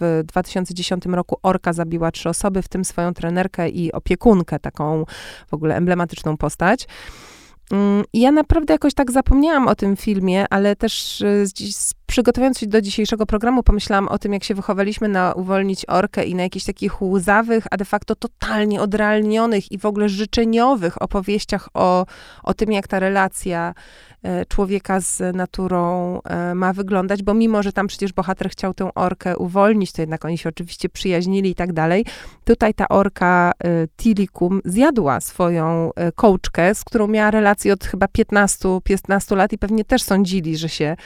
[0.00, 5.04] w 2010 roku orka zabiła trzy osoby, w tym swoją trenerkę i opiekunkę, taką
[5.48, 6.86] w ogóle emblematyczną postać.
[7.72, 11.44] Mm, ja naprawdę jakoś tak zapomniałam o tym filmie, ale też y,
[12.06, 16.34] przygotowując się do dzisiejszego programu, pomyślałam o tym, jak się wychowaliśmy na uwolnić orkę i
[16.34, 22.06] na jakichś takich łzawych, a de facto totalnie odrealnionych i w ogóle życzeniowych opowieściach o,
[22.42, 24.05] o tym, jak ta relacja e,
[24.48, 29.36] człowieka z naturą e, ma wyglądać, bo mimo, że tam przecież bohater chciał tę orkę
[29.36, 32.04] uwolnić, to jednak oni się oczywiście przyjaźnili i tak dalej.
[32.44, 38.68] Tutaj ta orka e, Tilikum zjadła swoją kołczkę, z którą miała relację od chyba 15,
[38.84, 40.96] 15 lat i pewnie też sądzili, że się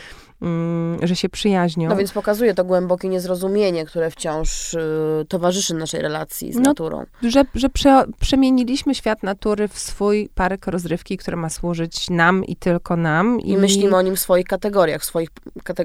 [1.03, 1.89] że się przyjaźnią.
[1.89, 7.05] No więc pokazuje to głębokie niezrozumienie, które wciąż y, towarzyszy naszej relacji z no, naturą.
[7.23, 12.57] Że, że prze, przemieniliśmy świat natury w swój parek rozrywki, który ma służyć nam i
[12.57, 13.41] tylko nam.
[13.41, 15.29] I, I myślimy o nim w swoich kategoriach, w swoich,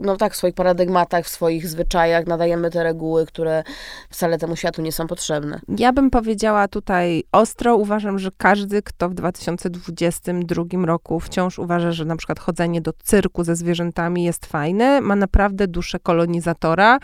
[0.02, 3.63] no tak, w swoich paradygmatach, w swoich zwyczajach, nadajemy te reguły, które
[4.10, 5.60] wcale temu światu nie są potrzebne.
[5.78, 12.06] Ja bym powiedziała tutaj ostro, uważam, że każdy, kto w 2022 roku wciąż uważa, że
[12.06, 16.99] na przykład chodzenie do cyrku ze zwierzętami jest fajne, ma naprawdę duszę kolonizatora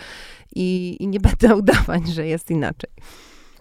[0.56, 2.90] i, i nie będę udawać, że jest inaczej.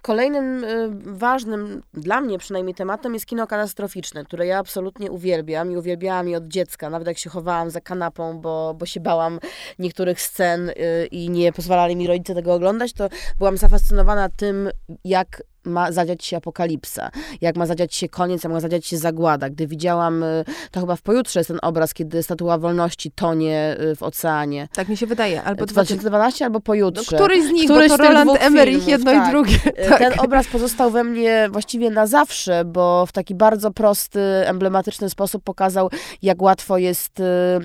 [0.02, 5.76] Kolejnym y, ważnym dla mnie przynajmniej tematem jest kino katastroficzne, które ja absolutnie uwielbiam i
[5.76, 9.40] uwielbiałam je od dziecka, nawet jak się chowałam za kanapą, bo, bo się bałam
[9.78, 10.74] niektórych scen y,
[11.10, 14.70] i nie pozwalali mi rodzice tego oglądać, to byłam zafascynowana tym,
[15.04, 19.50] jak ma zadziać się apokalipsa, jak ma zadziać się koniec, jak ma zadziać się zagłada.
[19.50, 23.96] Gdy widziałam, y, to chyba w pojutrze jest ten obraz, kiedy Statua Wolności tonie y,
[23.96, 24.68] w oceanie.
[24.74, 25.42] Tak mi się wydaje.
[25.42, 27.16] Albo 2012 albo pojutrze.
[27.16, 29.28] No, któryś z nich, Któryś bo to Roland Emmerich, jedno tak.
[29.28, 29.56] i drugie.
[29.66, 29.98] Y, tak.
[29.98, 35.44] Ten obraz pozostał we mnie właściwie na zawsze, bo w taki bardzo prosty, emblematyczny sposób
[35.44, 35.90] pokazał,
[36.22, 37.22] jak łatwo jest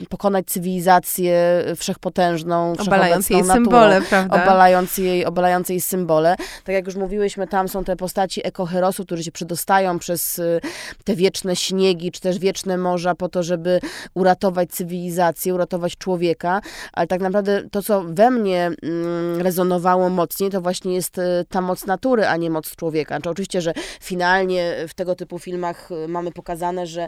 [0.09, 4.43] pokonać cywilizację wszechpotężną, Obalając jej naturą, symbole, prawda?
[4.43, 6.35] Obalając jej, obalając jej symbole.
[6.63, 10.61] Tak jak już mówiłyśmy, tam są te postaci ekoherosu, którzy się przedostają przez y,
[11.03, 13.79] te wieczne śniegi, czy też wieczne morza po to, żeby
[14.13, 16.61] uratować cywilizację, uratować człowieka,
[16.93, 21.61] ale tak naprawdę to, co we mnie mm, rezonowało mocniej, to właśnie jest y, ta
[21.61, 23.15] moc natury, a nie moc człowieka.
[23.15, 27.07] Znaczy, oczywiście, że finalnie w tego typu filmach y, mamy pokazane, że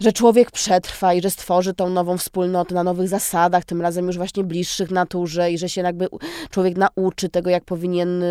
[0.00, 4.16] że człowiek przetrwa i że stworzy tą nową wspólnotę na nowych zasadach, tym razem już
[4.16, 6.08] właśnie bliższych naturze i że się jakby
[6.50, 8.24] człowiek nauczy tego, jak powinien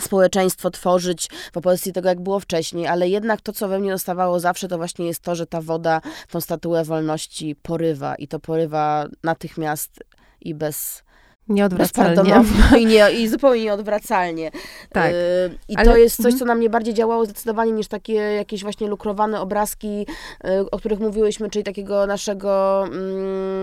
[0.00, 4.40] społeczeństwo tworzyć w opozycji tego, jak było wcześniej, ale jednak to, co we mnie dostawało
[4.40, 6.00] zawsze, to właśnie jest to, że ta woda
[6.30, 10.04] tą statuę wolności porywa i to porywa natychmiast
[10.40, 11.02] i bez
[11.48, 12.44] Nieodwracalnie.
[12.80, 14.50] I, nie, I zupełnie nieodwracalnie.
[14.92, 15.12] Tak.
[15.12, 15.84] Yy, I Ale...
[15.84, 16.38] to jest coś, mhm.
[16.38, 20.06] co na mnie bardziej działało zdecydowanie niż takie jakieś właśnie lukrowane obrazki,
[20.44, 22.84] yy, o których mówiłyśmy, czyli takiego naszego,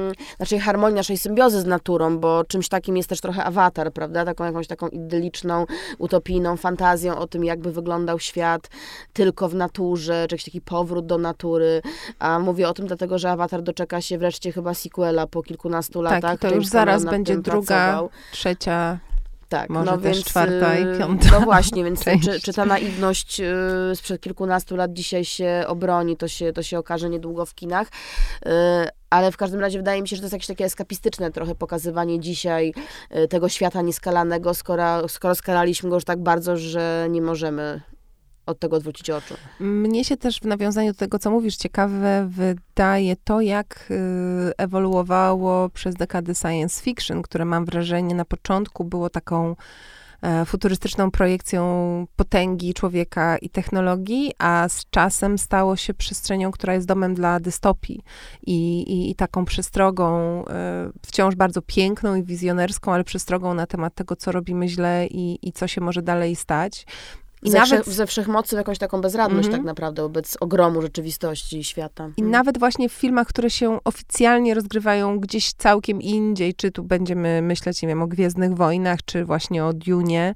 [0.08, 4.26] yy, naszej harmonii, naszej symbiozy z naturą, bo czymś takim jest też trochę awatar, prawda?
[4.26, 5.65] Taką jakąś taką idyliczną,
[5.98, 8.70] utopijną fantazją o tym, jakby wyglądał świat
[9.13, 11.82] tylko w naturze, czy jakiś taki powrót do natury.
[12.20, 16.12] A mówię o tym dlatego, że awatar doczeka się wreszcie chyba sequela po kilkunastu tak,
[16.12, 16.39] latach.
[16.39, 17.69] Tak, to już zaraz będzie druga
[18.32, 19.00] trzecia,
[19.50, 21.28] tak, może no też więc, czwarta i y, piąta.
[21.32, 23.42] No właśnie, więc czy, czy, ta naiwność
[23.92, 27.88] y, sprzed kilkunastu lat dzisiaj się obroni, to się, to się okaże niedługo w kinach.
[27.88, 28.50] Y,
[29.10, 32.20] ale w każdym razie wydaje mi się, że to jest jakieś takie eskapistyczne trochę pokazywanie
[32.20, 32.74] dzisiaj
[33.30, 37.82] tego świata nieskalanego, skoro, skoro skalaliśmy go już tak bardzo, że nie możemy
[38.50, 39.34] od tego odwrócić oczu.
[39.60, 43.96] Mnie się też w nawiązaniu do tego, co mówisz, ciekawe wydaje to, jak y,
[44.58, 49.56] ewoluowało przez dekady science fiction, które mam wrażenie na początku było taką
[50.22, 51.62] e, futurystyczną projekcją
[52.16, 58.04] potęgi człowieka i technologii, a z czasem stało się przestrzenią, która jest domem dla dystopii
[58.48, 60.08] i, i, i taką przestrogą,
[60.48, 65.48] e, wciąż bardzo piękną i wizjonerską, ale przestrogą na temat tego, co robimy źle i,
[65.48, 66.86] i co się może dalej stać.
[67.43, 67.86] I ze, nawet...
[67.86, 69.62] ze wszechmocy jakąś taką bezradność mm -hmm.
[69.62, 72.10] tak naprawdę wobec ogromu rzeczywistości świata.
[72.17, 72.32] I mm.
[72.32, 77.82] nawet właśnie w filmach, które się oficjalnie rozgrywają gdzieś całkiem indziej, czy tu będziemy myśleć,
[77.82, 80.34] nie wiem, o Gwiezdnych Wojnach, czy właśnie o Dune,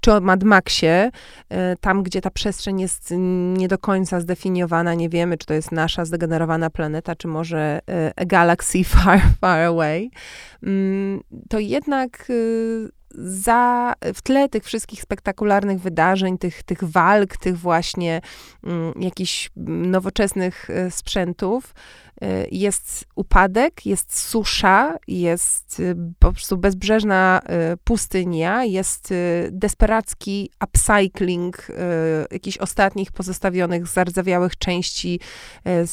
[0.00, 1.10] czy o Mad Maxie,
[1.48, 3.14] e, tam, gdzie ta przestrzeń jest
[3.56, 8.12] nie do końca zdefiniowana, nie wiemy, czy to jest nasza zdegenerowana planeta, czy może e,
[8.16, 10.10] a galaxy far, far away,
[10.62, 17.58] mm, to jednak y, za, w tle tych wszystkich spektakularnych wydarzeń, tych, tych walk, tych
[17.58, 18.20] właśnie
[18.64, 21.74] mm, jakichś nowoczesnych e, sprzętów,
[22.50, 27.40] jest upadek, jest susza, jest e, po prostu bezbrzeżna
[27.84, 29.14] pustynia, jest
[29.50, 31.68] desperacki upcycling
[32.30, 35.20] jakichś ostatnich pozostawionych, zardzewiałych części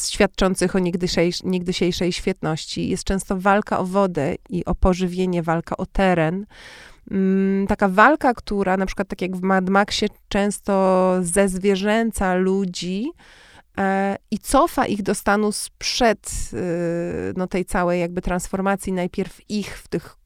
[0.08, 2.88] świadczących o niegdysiejszej, niegdysiejszej świetności.
[2.88, 6.46] Jest często walka o wodę i o pożywienie, walka o teren.
[7.10, 13.51] Mm, taka walka, która na przykład tak jak w Mad Maxie często zezwierzęca ludzi e,
[14.30, 19.88] i cofa ich do stanu sprzed y, no, tej całej jakby transformacji, najpierw ich w
[19.88, 20.16] tych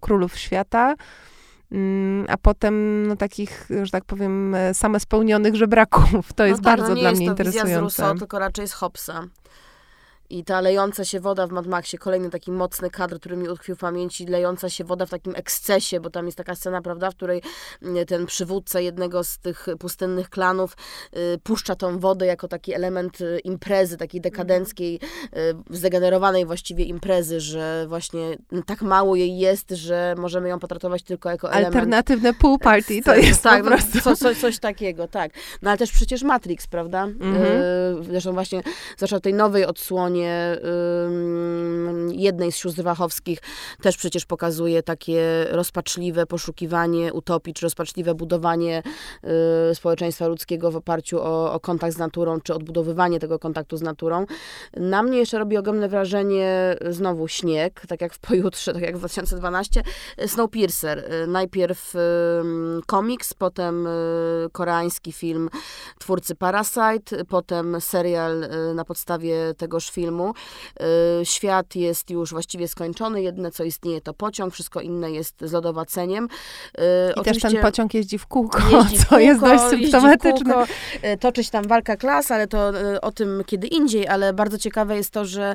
[0.00, 0.94] królów świata,
[1.72, 6.32] mm, a potem no, takich, że tak powiem, e, same spełnionych żebraków.
[6.32, 7.68] To jest no tak, bardzo no dla mnie interesujące.
[7.68, 9.24] Nie jest to wizja z Rousseau, tylko raczej z Hobbesa.
[10.30, 13.76] I ta lejąca się woda w Mad Maxie, kolejny taki mocny kadr, który mi utkwił
[13.76, 17.14] w pamięci, lejąca się woda w takim ekscesie, bo tam jest taka scena, prawda, w
[17.14, 17.42] której
[17.82, 20.76] mm, ten przywódca jednego z tych pustynnych klanów
[21.16, 27.40] y, puszcza tą wodę jako taki element y, imprezy, takiej dekadenckiej, y, zdegenerowanej właściwie imprezy,
[27.40, 28.36] że właśnie
[28.66, 31.74] tak mało jej jest, że możemy ją potraktować tylko jako element.
[31.74, 34.00] Alternatywne pool party, to jest tak, po prostu.
[34.00, 35.32] Co, co, coś takiego, tak.
[35.62, 37.04] No ale też przecież Matrix, prawda?
[37.04, 37.62] Mhm.
[38.00, 38.62] Y, zresztą właśnie,
[38.96, 40.58] zwłaszcza tej nowej odsłonie stronie
[42.10, 43.38] jednej z sióstr Wachowskich
[43.82, 48.82] też przecież pokazuje takie rozpaczliwe poszukiwanie utopii, czy rozpaczliwe budowanie
[49.70, 53.82] y, społeczeństwa ludzkiego w oparciu o, o kontakt z naturą, czy odbudowywanie tego kontaktu z
[53.82, 54.26] naturą.
[54.76, 58.98] Na mnie jeszcze robi ogromne wrażenie znowu śnieg, tak jak w pojutrze, tak jak w
[58.98, 59.82] 2012,
[60.26, 60.98] Snowpiercer.
[60.98, 61.94] Y, najpierw
[62.86, 63.90] komiks, potem y,
[64.52, 65.50] koreański film
[65.98, 70.34] twórcy Parasite, potem serial na podstawie tegoż filmu filmu.
[71.20, 75.52] Y, świat jest już właściwie skończony, jedyne co istnieje to pociąg, wszystko inne jest z
[75.52, 76.28] lodowaceniem.
[76.78, 76.80] Y,
[77.20, 80.54] I też ten pociąg jeździ w kółko, jeździ co kółko, jest dość symptomatyczne.
[80.54, 80.66] Kółko,
[81.04, 84.96] y, toczy się tam walka klas, ale to o tym kiedy indziej, ale bardzo ciekawe
[84.96, 85.54] jest to, że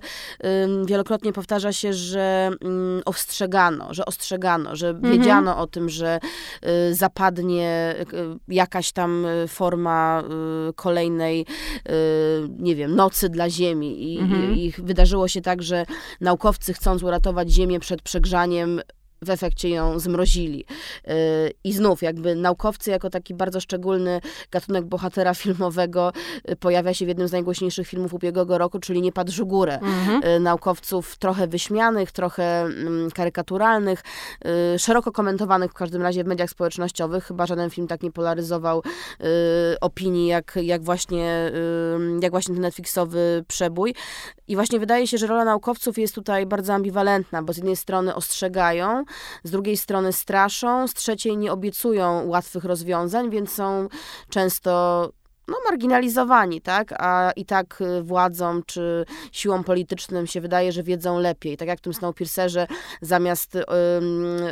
[0.86, 5.14] wielokrotnie powtarza się, że mm, ostrzegano, że ostrzegano, że mhm.
[5.14, 6.20] wiedziano o tym, że
[6.92, 7.96] zapadnie
[8.48, 10.24] jakaś tam forma
[10.76, 11.46] kolejnej,
[12.60, 14.86] nie wiem, nocy dla Ziemi i, mhm Mhm.
[14.88, 15.86] Wydarzyło się tak, że
[16.21, 18.82] naukowcy chcąc uratować Ziemię przed przegrzaniem,
[19.24, 20.66] w efekcie ją zmrozili.
[21.08, 21.12] Y,
[21.64, 26.12] I znów, jakby naukowcy, jako taki bardzo szczególny gatunek bohatera filmowego,
[26.50, 29.80] y, pojawia się w jednym z najgłośniejszych filmów ubiegłego roku, czyli Nie padł górę.
[29.80, 30.24] Mhm.
[30.24, 34.02] Y, naukowców trochę wyśmianych, trochę mm, karykaturalnych,
[34.78, 37.24] szeroko komentowanych w każdym razie w mediach społecznościowych.
[37.24, 38.84] Chyba żaden film tak nie polaryzował
[39.82, 41.52] opinii, jak, jak, właśnie,
[42.22, 43.96] jak właśnie ten Netflixowy przebój.
[44.48, 48.16] I właśnie wydaje się, że rola naukowców jest tutaj bardzo ambiwalentna, bo z jednej strony
[48.16, 49.04] ostrzegają,
[49.43, 53.88] z drugiej strony straszą, z trzeciej nie obiecują łatwych rozwiązań, więc są
[54.30, 55.10] często
[55.52, 56.94] no, marginalizowani, tak?
[56.98, 61.58] A i tak y, władzom czy siłom politycznym się wydaje, że wiedzą lepiej.
[61.58, 62.68] Tak jak w tym Snowpiercerze
[63.02, 63.64] zamiast um,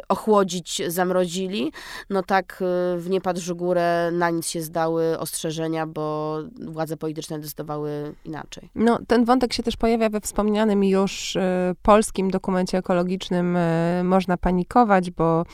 [0.09, 1.71] ochłodzić, zamrozili,
[2.09, 7.39] no tak y, w Nie patrz górę na nic się zdały ostrzeżenia, bo władze polityczne
[7.39, 8.69] decydowały inaczej.
[8.75, 11.41] No, ten wątek się też pojawia we wspomnianym już y,
[11.81, 15.45] polskim dokumencie ekologicznym y, Można panikować, bo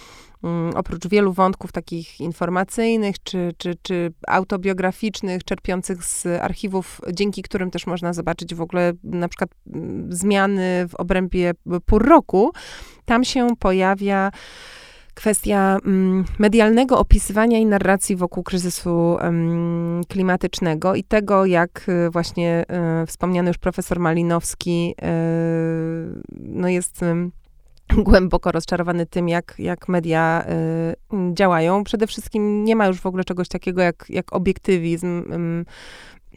[0.75, 7.87] oprócz wielu wątków takich informacyjnych czy, czy, czy autobiograficznych, czerpiących z archiwów, dzięki którym też
[7.87, 11.51] można zobaczyć w ogóle na przykład mm, zmiany w obrębie
[11.85, 12.51] pół roku,
[13.05, 14.31] tam się pojawia
[15.15, 19.17] kwestia mm, medialnego opisywania i narracji wokół kryzysu
[20.09, 22.65] klimatycznego i tego, jak y, właśnie
[23.03, 25.05] y, wspomniany już profesor Malinowski y,
[26.39, 27.01] no jest
[28.07, 30.45] głęboko rozczarowany tym, jak, jak media
[31.13, 31.83] y, działają.
[31.83, 35.23] Przede wszystkim nie ma już w ogóle czegoś takiego jak, jak obiektywizm.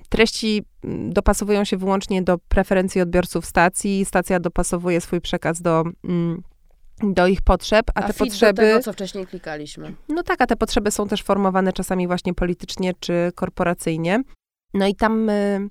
[0.08, 0.62] Treści
[1.08, 4.04] dopasowują się wyłącznie do preferencji odbiorców stacji.
[4.04, 5.84] Stacja dopasowuje swój przekaz do.
[6.04, 6.58] Y,
[7.02, 8.62] do ich potrzeb, a, a te potrzeby.
[8.62, 9.94] Do tego, co wcześniej klikaliśmy.
[10.08, 14.22] No tak, a te potrzeby są też formowane czasami właśnie politycznie czy korporacyjnie.
[14.74, 15.68] No i tam y,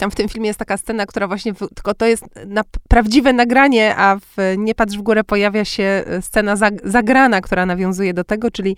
[0.00, 3.96] tam w tym filmie jest taka scena, która właśnie, tylko to jest na prawdziwe nagranie,
[3.96, 8.50] a w Nie patrz w górę pojawia się e, scena zagrana, która nawiązuje do tego,
[8.50, 8.76] czyli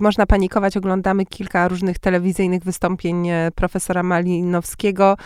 [0.00, 5.16] Można Panikować oglądamy kilka różnych telewizyjnych wystąpień e, profesora Malinowskiego,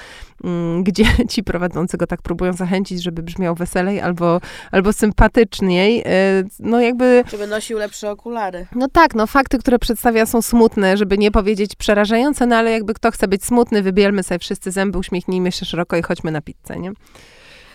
[0.45, 4.41] mm, gdzie ci prowadzący go tak próbują zachęcić, żeby brzmiał weselej albo,
[4.73, 6.03] albo sympatyczniej.
[6.07, 7.25] E, no jakby...
[7.31, 8.67] Żeby nosił lepsze okulary.
[8.75, 12.95] No tak, no fakty, które przedstawia są smutne, żeby nie powiedzieć przerażające, no ale jakby
[12.95, 16.79] kto chce być smutny, wybielmy sobie wszyscy zęby, uśmiechnijmy się szeroko i chodźmy na pizzę,
[16.79, 16.93] nie?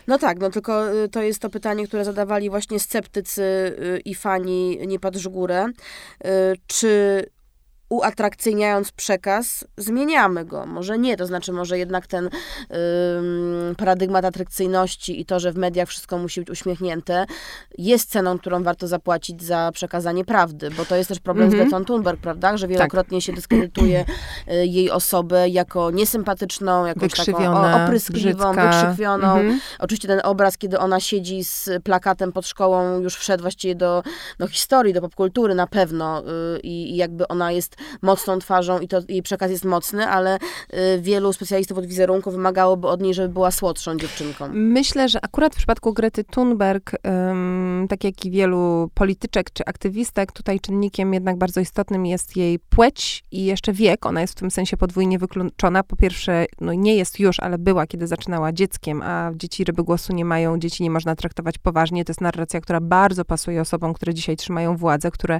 [0.07, 4.15] No tak, no tylko y, to jest to pytanie, które zadawali właśnie sceptycy y, i
[4.15, 5.65] fani Nie patrz górę.
[6.25, 6.29] Y,
[6.67, 7.23] czy
[7.89, 10.65] uatrakcyjniając przekaz, zmieniamy go.
[10.65, 15.89] Może nie, to znaczy może jednak ten ym, paradygmat atrakcyjności i to, że w mediach
[15.89, 17.25] wszystko musi być uśmiechnięte,
[17.77, 21.57] jest ceną, którą warto zapłacić za przekazanie prawdy, bo to jest też problem mm -hmm.
[21.57, 21.69] z mhm.
[21.69, 23.25] Gretą Thunberg, prawda, że wielokrotnie tak.
[23.25, 24.05] się dyskredytuje
[24.51, 28.81] y, jej osobę jako niesympatyczną, jakąś taką o, opryskliwą, brzydka.
[28.81, 29.37] wykrzywioną.
[29.37, 29.59] Mm -hmm.
[29.79, 34.03] Oczywiście ten obraz, kiedy ona siedzi z plakatem pod szkołą, już wszedł właściwie do,
[34.39, 36.23] do historii, do popkultury na pewno
[36.55, 41.01] y, i jakby ona jest mocną twarzą i to jej przekaz jest mocny, ale y,
[41.01, 44.49] wielu specjalistów od wizerunku wymagałoby od niej, żeby była słodszą dziewczynką.
[44.53, 46.91] Myślę, że akurat w przypadku Grety Thunberg,
[47.89, 53.23] tak jak i wielu polityczek czy aktywistek, tutaj czynnikiem jednak bardzo istotnym jest jej płeć
[53.31, 54.05] i jeszcze wiek.
[54.05, 55.83] Ona jest w tym sensie podwójnie wykluczona.
[55.83, 60.13] Po pierwsze, no nie jest już, ale była, kiedy zaczynała dzieckiem, a dzieci ryby głosu
[60.13, 62.05] nie mają, dzieci nie można traktować poważnie.
[62.05, 65.39] To jest narracja, która bardzo pasuje osobom, które dzisiaj trzymają władzę, które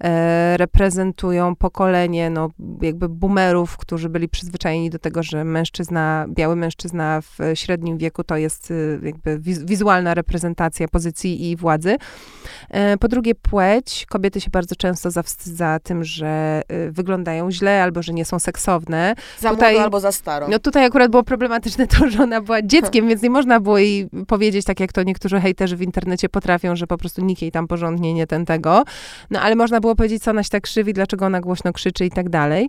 [0.00, 2.50] e, reprezentują pokolenie, no
[2.82, 8.36] jakby boomerów, którzy byli przyzwyczajeni do tego, że mężczyzna, biały mężczyzna w średnim wieku to
[8.36, 11.96] jest y, jakby wizualna reprezentacja pozycji i władzy.
[12.70, 14.06] E, po drugie płeć.
[14.08, 19.14] Kobiety się bardzo często zawstydza tym, że y, wyglądają źle albo że nie są seksowne.
[19.38, 20.46] Za tutaj, albo za starą.
[20.50, 24.08] No tutaj akurat było problematyczne to, że ona była dzieckiem, więc nie można było jej
[24.26, 27.68] powiedzieć, tak jak to niektórzy hejterzy w internecie potrafią, że po prostu nikt jej tam
[27.68, 28.84] porządnie nie ten tego.
[29.30, 32.10] No ale można było powiedzieć, co ona się tak krzywi, dlaczego ona głośno krzyczy i
[32.10, 32.68] tak dalej.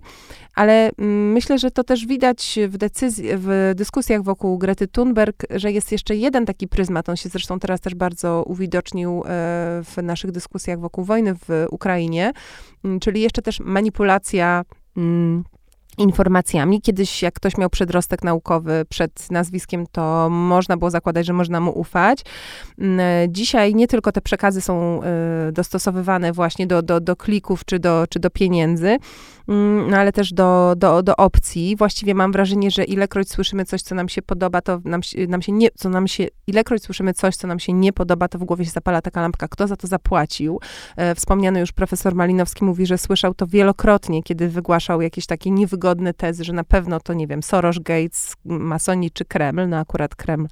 [0.54, 5.72] Ale mm, myślę, że to też widać w, decyzji, w dyskusjach wokół Grety Thunberg, że
[5.72, 7.08] jest jeszcze jeden taki pryzmat.
[7.08, 9.22] On się zresztą teraz też bardzo uwidocznił e,
[9.84, 12.32] w naszych dyskusjach wokół wojny w Ukrainie,
[12.84, 14.62] mm, czyli jeszcze też manipulacja
[14.96, 15.44] mm,
[15.98, 16.80] informacjami.
[16.80, 21.78] Kiedyś, jak ktoś miał przedrostek naukowy przed nazwiskiem, to można było zakładać, że można mu
[21.78, 22.20] ufać.
[22.78, 25.00] Mm, dzisiaj nie tylko te przekazy są
[25.48, 28.98] y, dostosowywane właśnie do, do, do klików czy do, czy do pieniędzy,
[29.48, 31.76] Mm, no ale też do, do, do opcji.
[31.76, 35.52] Właściwie mam wrażenie, że ilekroć słyszymy coś, co nam się podoba, to nam, nam się
[35.52, 38.64] nie, co nam się, ilekroć słyszymy coś, co nam się nie podoba, to w głowie
[38.64, 40.60] się zapala taka lampka, kto za to zapłacił.
[40.96, 45.81] E, wspomniany już profesor Malinowski mówi, że słyszał to wielokrotnie, kiedy wygłaszał jakieś takie niewygodne
[46.16, 50.46] tezy, że na pewno to, nie wiem, Soros, Gates, Masoni czy Kreml, no akurat Kreml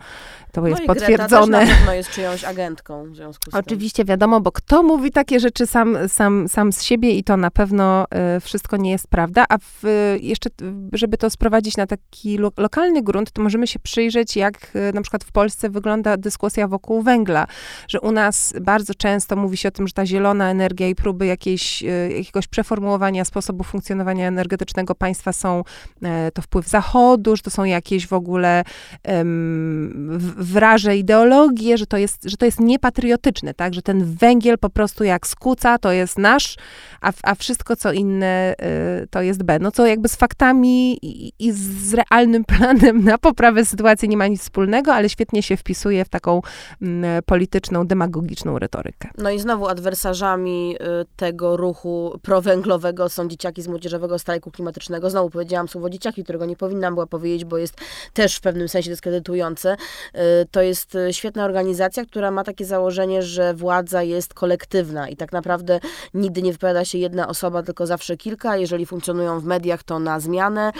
[0.53, 1.59] to no jest potwierdzone.
[1.59, 4.09] Greta też na pewno jest czyjąś agentką w związku z Oczywiście, tym.
[4.09, 8.07] wiadomo, bo kto mówi takie rzeczy sam, sam, sam z siebie i to na pewno
[8.37, 9.83] y, wszystko nie jest prawda, a w,
[10.21, 10.51] jeszcze,
[10.93, 15.03] żeby to sprowadzić na taki lo, lokalny grunt, to możemy się przyjrzeć, jak y, na
[15.03, 17.47] przykład w Polsce wygląda dyskusja wokół węgla,
[17.88, 21.27] że u nas bardzo często mówi się o tym, że ta zielona energia i próby
[21.27, 25.64] jakiejś, y, jakiegoś przeformułowania sposobu funkcjonowania energetycznego państwa państwa są
[26.02, 28.64] e, to wpływ Zachodu, że to są jakieś w ogóle
[29.04, 33.74] um, wraże ideologie, że to, jest, że to jest niepatriotyczne, tak?
[33.74, 36.56] Że ten węgiel po prostu jak skuca, to jest nasz,
[37.00, 38.54] a, a wszystko co inne
[39.02, 39.59] y, to jest B.
[39.59, 44.27] No co jakby z faktami i, i z realnym planem na poprawę sytuacji nie ma
[44.27, 46.42] nic wspólnego, ale świetnie się wpisuje w taką
[46.83, 49.08] mm, polityczną, demagogiczną retorykę.
[49.18, 55.10] No i znowu adwersarzami y, tego ruchu prowęglowego są dzieciaki z młodzieżowego strajku klimatycznego.
[55.11, 57.75] Znowu powiedziałam słowo dzieciaki, którego nie powinnam była powiedzieć, bo jest
[58.13, 59.77] też w pewnym sensie dyskredytujące.
[60.15, 60.19] Y,
[60.50, 65.33] to jest y, świetna organizacja, która ma takie założenie, że władza jest kolektywna i tak
[65.33, 65.81] naprawdę
[66.15, 68.56] nigdy nie wypowiada się jedna osoba, tylko zawsze kilka.
[68.56, 70.73] Jeżeli funkcjonują w mediach, to na zmianę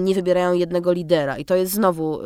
[0.00, 1.38] nie wybierają jednego lidera.
[1.38, 2.20] I to jest znowu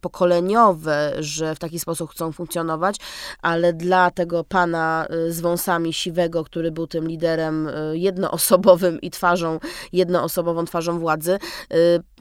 [0.00, 2.96] pokoleniowe, że w taki sposób chcą funkcjonować,
[3.42, 9.58] ale dla tego pana z wąsami siwego, który był tym liderem jednoosobowym i twarzą,
[9.92, 11.38] jednoosobową twarzą władzy,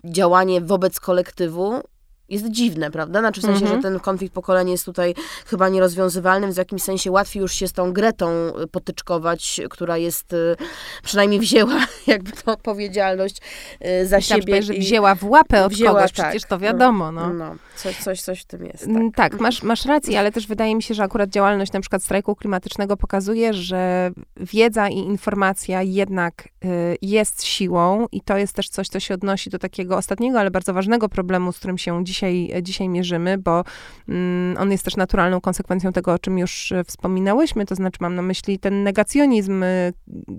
[0.05, 1.81] działanie wobec kolektywu
[2.29, 3.19] jest dziwne, prawda?
[3.19, 3.77] Znaczy w sensie, mm -hmm.
[3.77, 5.15] że ten konflikt pokoleń jest tutaj
[5.45, 8.29] chyba nierozwiązywalny, więc w jakimś sensie łatwiej już się z tą Gretą
[8.63, 10.55] y, potyczkować, która jest, y,
[11.03, 13.37] przynajmniej wzięła jakby tą odpowiedzialność
[13.85, 14.61] y, za Myślałam, siebie.
[14.61, 16.25] że wzięła w łapę od wzięła, kogoś, tak.
[16.25, 17.33] przecież to wiadomo, no.
[17.33, 17.55] no.
[17.75, 18.87] Coś, coś, coś w tym jest.
[18.87, 21.81] Mm, tak, tak masz, masz rację, ale też wydaje mi się, że akurat działalność na
[21.81, 28.53] przykład strajku klimatycznego pokazuje, że wiedza i informacja jednak y, jest siłą i to jest
[28.53, 32.05] też coś, co się odnosi do takiego ostatniego, ale bardzo ważnego problemu, z którym się
[32.05, 33.63] dzisiaj dzisiaj, dzisiaj mierzymy, bo
[34.09, 38.15] mm, on jest też naturalną konsekwencją tego, o czym już e, wspominałyśmy, to znaczy mam
[38.15, 39.67] na myśli ten negacjonizm e,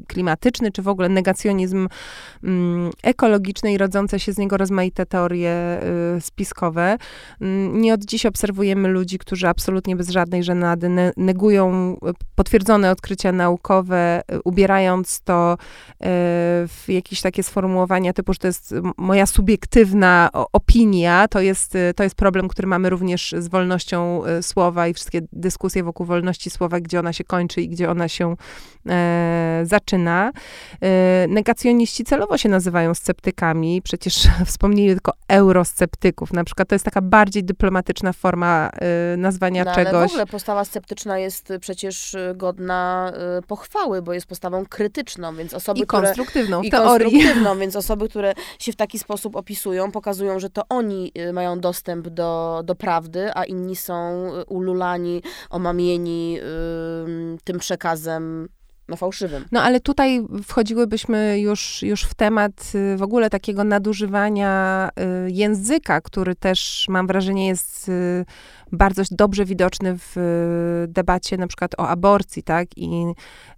[0.09, 1.89] klimatyczny, czy w ogóle negacjonizm
[2.45, 5.81] mm, ekologiczny i rodzące się z niego rozmaite teorie
[6.17, 6.97] y, spiskowe.
[7.41, 11.97] Mm, nie od dziś obserwujemy ludzi, którzy absolutnie bez żadnej żenady ne negują
[12.35, 15.57] potwierdzone odkrycia naukowe, ubierając to
[16.69, 21.95] w jakieś takie sformułowania typu, że to jest moja subiektywna opinia, to jest jest, y,
[21.95, 26.51] to jest problem, który mamy również z wolnością y, słowa i wszystkie dyskusje wokół wolności
[26.51, 28.37] słowa, gdzie ona się kończy i gdzie ona się
[28.89, 30.33] e, zaczyna.
[30.81, 36.33] E, negacjoniści celowo się nazywają sceptykami, przecież wspomnieli tylko eurosceptyków.
[36.33, 39.95] Na przykład to jest taka bardziej dyplomatyczna forma e, nazwania no, czegoś.
[39.95, 43.13] Ale w ogóle postawa sceptyczna jest przecież godna
[43.47, 47.09] pochwały, bo jest postawą krytyczną, więc osoby, I konstruktywną które, teorii.
[47.09, 51.33] I konstruktywną, więc osoby, które się w taki sposób opisują, pokazują, że to oni e,
[51.61, 58.49] dostęp do, do prawdy, a inni są y, ululani, omamieni yy, tym przekazem
[58.91, 59.45] no, fałszywym.
[59.53, 64.89] No ale tutaj wchodziłybyśmy już, już w temat y, w ogóle takiego nadużywania
[65.27, 67.91] y, języka, który też mam wrażenie jest
[68.73, 70.17] bardzo dobrze widoczny w
[70.89, 72.69] debacie na przykład o aborcji, tak?
[72.77, 73.05] I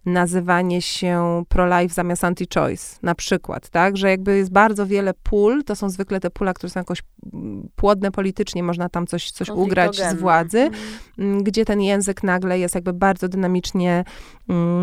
[0.07, 3.97] nazywanie się pro-life zamiast anti-choice, na przykład, tak?
[3.97, 7.03] Że jakby jest bardzo wiele pól, to są zwykle te pula, które są jakoś
[7.33, 10.71] mm, płodne politycznie, można tam coś, coś ugrać z władzy,
[11.19, 11.43] mm.
[11.43, 14.05] gdzie ten język nagle jest jakby bardzo dynamicznie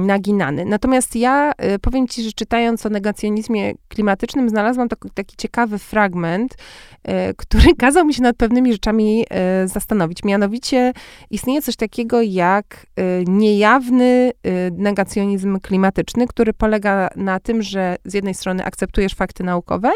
[0.02, 0.66] naginany.
[0.66, 7.12] Natomiast ja y, powiem ci, że czytając o negacjonizmie klimatycznym, znalazłam taki, ciekawy fragment, y,
[7.38, 9.26] który kazał mi się nad pewnymi rzeczami
[9.64, 10.24] y, zastanowić.
[10.24, 10.94] Mianowicie
[11.30, 12.86] istnieje coś takiego jak
[13.28, 14.32] niejawny
[14.72, 19.92] negacjonizm klimatyczny, który polega na tym, że z jednej strony akceptujesz fakty naukowe,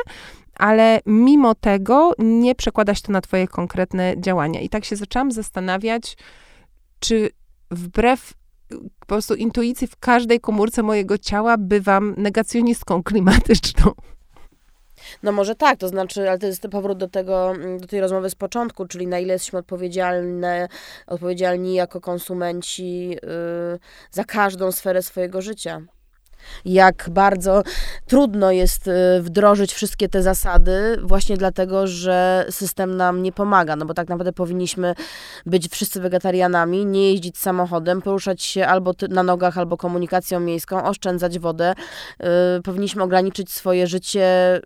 [0.56, 4.62] ale mimo tego nie przekłada się to na twoje konkretne działania.
[4.62, 6.18] I tak się zaczęłam zastanawiać,
[7.00, 7.30] czy
[7.72, 8.34] wbrew
[9.00, 13.92] po prostu intuicji w każdej komórce mojego ciała bywam negacjonistką klimatyczną.
[15.24, 18.30] No może tak, to znaczy, ale to jest powrót do tego, mm, do tej rozmowy
[18.30, 20.68] z początku, czyli na ile jesteśmy odpowiedzialne,
[21.08, 23.20] odpowiedzialni jako konsumenci yy,
[24.12, 25.82] za każdą sferę swojego życia
[26.66, 27.64] jak bardzo
[28.08, 33.76] trudno jest y, wdrożyć wszystkie te zasady, właśnie dlatego, że system nam nie pomaga.
[33.76, 34.96] No bo tak naprawdę powinniśmy
[35.46, 41.40] być wszyscy wegetarianami, nie jeździć samochodem, poruszać się albo na nogach, albo komunikacją miejską, oszczędzać
[41.40, 41.74] wodę.
[42.20, 42.26] Yy,
[42.64, 44.62] powinniśmy ograniczyć swoje życie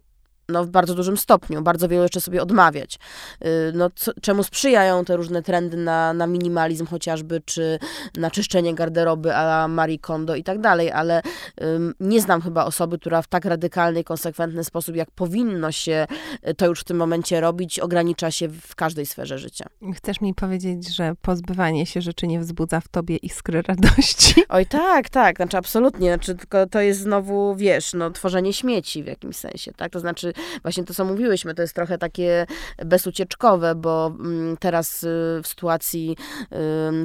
[0.49, 2.99] no, w bardzo dużym stopniu, bardzo wiele jeszcze sobie odmawiać.
[3.45, 7.79] Y, no, co, czemu sprzyjają te różne trendy na, na minimalizm chociażby, czy
[8.17, 11.21] na czyszczenie garderoby a Marie Kondo i tak dalej, ale
[11.61, 16.07] um, nie znam chyba osoby, która w tak radykalny i konsekwentny sposób, jak powinno się
[16.49, 19.65] y, to już w tym momencie robić, ogranicza się w każdej sferze życia.
[19.95, 24.43] Chcesz mi powiedzieć, że pozbywanie się rzeczy nie wzbudza w tobie iskry radości?
[24.49, 29.07] Oj tak, tak, znaczy absolutnie, znaczy tylko to jest znowu, wiesz, no tworzenie śmieci w
[29.07, 32.45] jakimś sensie, tak, to znaczy właśnie to, co mówiłyśmy, to jest trochę takie
[32.85, 35.07] bezucieczkowe, bo mm, teraz y,
[35.43, 36.17] w sytuacji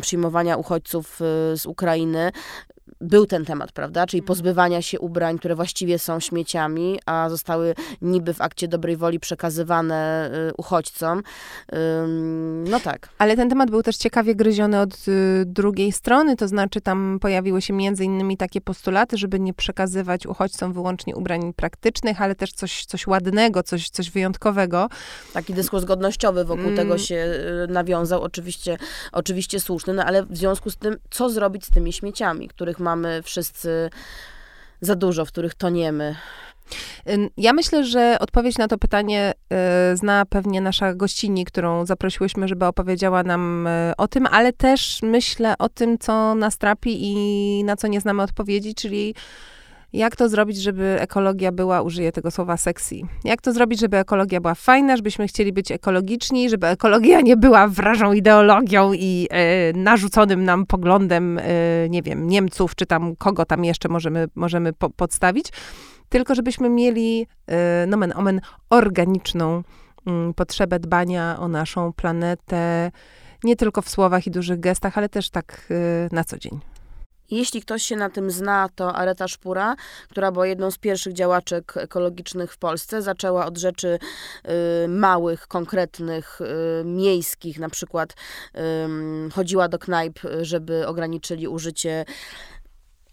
[0.01, 2.33] przyjmowania uchodźców y, z Ukrainy
[3.03, 4.07] był ten temat, prawda?
[4.07, 9.21] Czyli pozbywania się ubrań, które właściwie są śmieciami, a zostały niby w akcie dobrej woli
[9.21, 11.23] przekazywane y, uchodźcom.
[12.71, 13.09] No tak.
[13.19, 17.63] Ale ten temat był też ciekawie gryziony od y, drugiej strony, to znaczy tam pojawiły
[17.63, 22.85] się między innymi takie postulaty, żeby nie przekazywać uchodźcom wyłącznie ubrań praktycznych, ale też coś,
[22.85, 24.89] coś ładnego, coś, coś wyjątkowego.
[25.33, 26.77] Taki dyskurs godnościowy wokół mm.
[26.77, 27.15] tego się
[27.65, 28.79] y, nawiązał, oczywiście,
[29.13, 33.23] oczywiście słuszny, no ale w związku z tym, co zrobić z tymi śmieciami, których mamy
[33.23, 33.91] wszyscy
[34.81, 36.17] za dużo, w których toniemy?
[37.37, 39.33] Ja myślę, że odpowiedź na to pytanie
[39.93, 44.99] y, zna pewnie nasza gościni, którą zaprosiłyśmy, żeby opowiedziała nam y, o tym, ale też
[45.03, 49.15] myślę o tym, co nas trapi i na co nie znamy odpowiedzi, czyli
[49.93, 52.97] jak to zrobić, żeby ekologia była, użyję tego słowa sexy.
[53.25, 57.69] Jak to zrobić, żeby ekologia była fajna, żebyśmy chcieli być ekologiczni, żeby ekologia nie była
[57.69, 61.43] wrażą ideologią i e, narzuconym nam poglądem, e,
[61.89, 65.47] nie wiem, Niemców, czy tam kogo tam jeszcze możemy, możemy po, podstawić,
[66.09, 68.41] tylko żebyśmy mieli, e, nomen omen,
[68.71, 69.63] organiczną
[70.07, 72.91] mm, potrzebę dbania o naszą planetę,
[73.45, 76.72] nie tylko w słowach i dużych gestach, ale też tak e, na co dzień.
[77.31, 79.77] Jeśli ktoś się na tym zna, to Areta Szpura,
[80.09, 83.99] która była jedną z pierwszych działaczek ekologicznych w Polsce, zaczęła od rzeczy
[84.85, 92.05] y, małych, konkretnych, y, miejskich, na przykład y, chodziła do knajp, żeby ograniczyli użycie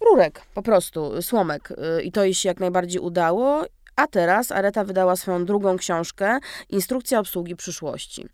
[0.02, 1.72] rurek, po prostu, słomek.
[1.72, 3.66] Y, I to jej się jak najbardziej udało.
[3.96, 6.40] A teraz Areta wydała swoją drugą książkę,
[6.70, 8.28] Instrukcja obsługi przyszłości.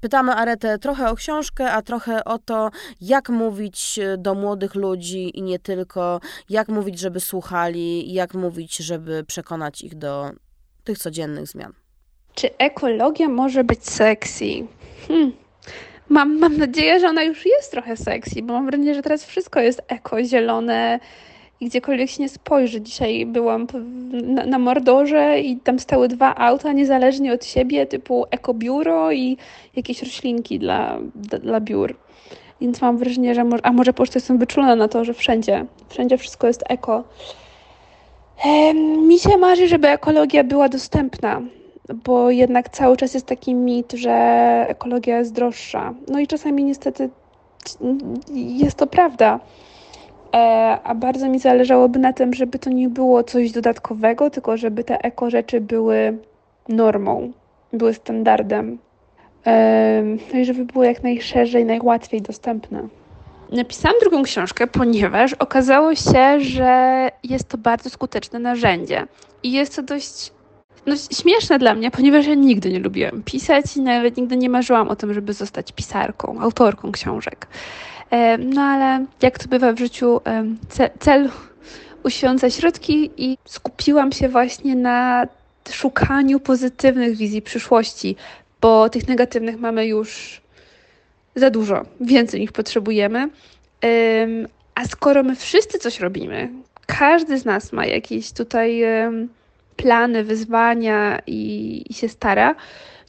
[0.00, 2.70] Pytamy Aretę trochę o książkę, a trochę o to,
[3.00, 6.20] jak mówić e, do młodych ludzi i nie tylko,
[6.50, 10.30] jak mówić, żeby słuchali, jak mówić, żeby przekonać ich do
[10.84, 11.72] tych codziennych zmian.
[12.34, 14.44] Czy ekologia może być sexy?
[15.08, 15.32] Hmm.
[16.08, 19.60] Mam, mam nadzieję, że ona już jest trochę sexy, bo mam wrażenie, że teraz wszystko
[19.60, 21.00] jest eko, zielone,
[21.60, 22.80] i gdziekolwiek się nie spojrzy.
[22.80, 23.66] Dzisiaj byłam
[24.22, 29.36] na, na Mordorze i tam stały dwa auta niezależnie od siebie, typu ekobiuro i
[29.76, 30.98] jakieś roślinki dla,
[31.42, 31.94] dla biur.
[32.60, 35.66] Więc mam wrażenie, że może, a może po prostu jestem wyczulona na to, że wszędzie,
[35.88, 37.04] wszędzie wszystko jest eko.
[39.06, 41.42] mi się marzy, żeby ekologia była dostępna,
[42.04, 44.12] bo jednak cały czas jest taki mit, że
[44.68, 45.94] ekologia jest droższa.
[46.08, 47.10] No i czasami niestety
[48.34, 49.40] jest to prawda.
[50.34, 50.38] E,
[50.84, 55.04] a bardzo mi zależałoby na tym, żeby to nie było coś dodatkowego, tylko żeby te
[55.04, 56.18] eko rzeczy były
[56.68, 57.32] normą,
[57.72, 58.78] były standardem.
[59.46, 60.02] E,
[60.32, 62.88] no i żeby były jak najszerzej, najłatwiej dostępne.
[63.52, 69.06] Napisałam drugą książkę, ponieważ okazało się, że jest to bardzo skuteczne narzędzie.
[69.42, 70.32] I jest to dość
[70.86, 74.88] no, śmieszne dla mnie, ponieważ ja nigdy nie lubiłam pisać i nawet nigdy nie marzyłam
[74.88, 77.46] o tym, żeby zostać pisarką, autorką książek.
[78.38, 80.20] No ale jak to bywa w życiu,
[80.98, 81.30] cel
[82.04, 85.26] uświęca środki i skupiłam się właśnie na
[85.70, 88.16] szukaniu pozytywnych wizji przyszłości,
[88.60, 90.40] bo tych negatywnych mamy już
[91.34, 93.28] za dużo, więcej niż potrzebujemy.
[94.74, 96.48] A skoro my wszyscy coś robimy,
[96.86, 98.82] każdy z nas ma jakieś tutaj
[99.76, 102.54] plany, wyzwania i, i się stara,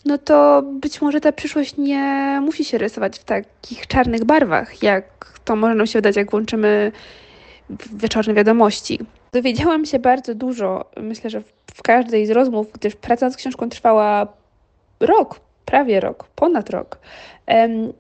[0.06, 5.40] no to być może ta przyszłość nie musi się rysować w takich czarnych barwach, jak
[5.46, 6.92] to może nam się wydać, jak włączymy
[7.94, 9.00] wieczorne wiadomości.
[9.32, 11.42] Dowiedziałam się bardzo dużo, myślę, że
[11.74, 14.28] w każdej z rozmów, gdyż praca nad książką trwała
[15.00, 16.98] rok, prawie rok, ponad rok.
[17.48, 17.94] Um,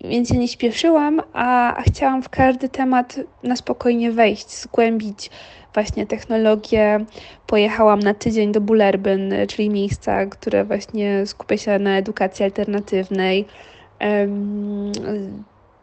[0.00, 5.30] więc ja nie śpieszyłam, a, a chciałam w każdy temat na spokojnie wejść, zgłębić
[5.74, 7.04] właśnie technologię.
[7.46, 13.44] Pojechałam na tydzień do Bullerbyn, czyli miejsca, które właśnie skupia się na edukacji alternatywnej.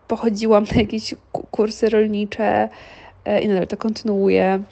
[0.08, 1.16] Pochodziłam na jakieś
[1.52, 2.70] kursy rolnicze
[3.26, 4.64] e, i nadal to kontynuuję.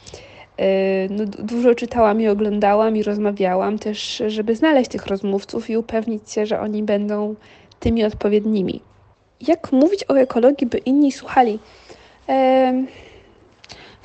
[0.58, 6.32] E, no, dużo czytałam i oglądałam i rozmawiałam też, żeby znaleźć tych rozmówców i upewnić
[6.32, 7.36] się, że oni będą
[7.80, 8.82] tymi odpowiednimi.
[9.48, 11.60] Jak mówić o ekologii, by inni słuchali?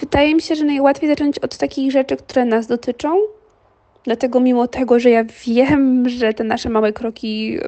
[0.00, 3.16] Wydaje mi się, że najłatwiej zacząć od takich rzeczy, które nas dotyczą.
[4.04, 7.58] Dlatego, mimo tego, że ja wiem, że te nasze małe kroki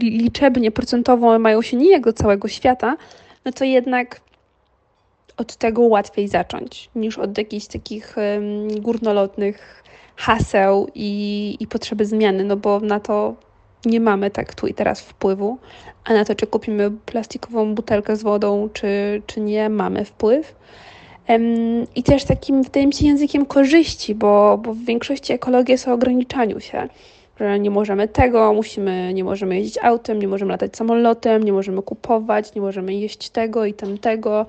[0.00, 2.96] liczebnie, procentowo mają się nijak do całego świata,
[3.44, 4.20] no to jednak
[5.36, 9.84] od tego łatwiej zacząć niż od jakichś takich um, górnolotnych
[10.16, 13.36] haseł i, i potrzeby zmiany, no bo na to
[13.84, 15.58] nie mamy tak tu i teraz wpływu,
[16.04, 20.54] a na to, czy kupimy plastikową butelkę z wodą, czy, czy nie, mamy wpływ.
[21.96, 25.92] I też takim, wydaje mi się, językiem korzyści, bo, bo w większości ekologia jest o
[25.92, 26.88] ograniczaniu się,
[27.40, 31.82] że nie możemy tego, musimy, nie możemy jeździć autem, nie możemy latać samolotem, nie możemy
[31.82, 34.46] kupować, nie możemy jeść tego i tamtego.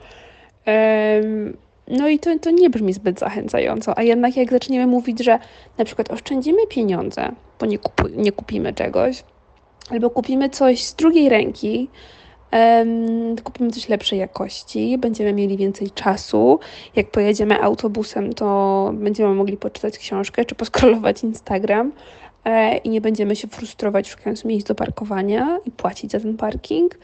[1.87, 5.39] No i to, to nie brzmi zbyt zachęcająco, a jednak jak zaczniemy mówić, że
[5.77, 9.23] na przykład oszczędzimy pieniądze, bo nie, kupu, nie kupimy czegoś,
[9.89, 11.89] albo kupimy coś z drugiej ręki,
[13.43, 16.59] kupimy coś lepszej jakości, będziemy mieli więcej czasu.
[16.95, 21.91] Jak pojedziemy autobusem, to będziemy mogli poczytać książkę czy poskrolować Instagram
[22.45, 26.97] e, i nie będziemy się frustrować szukając miejsc do parkowania i płacić za ten parking.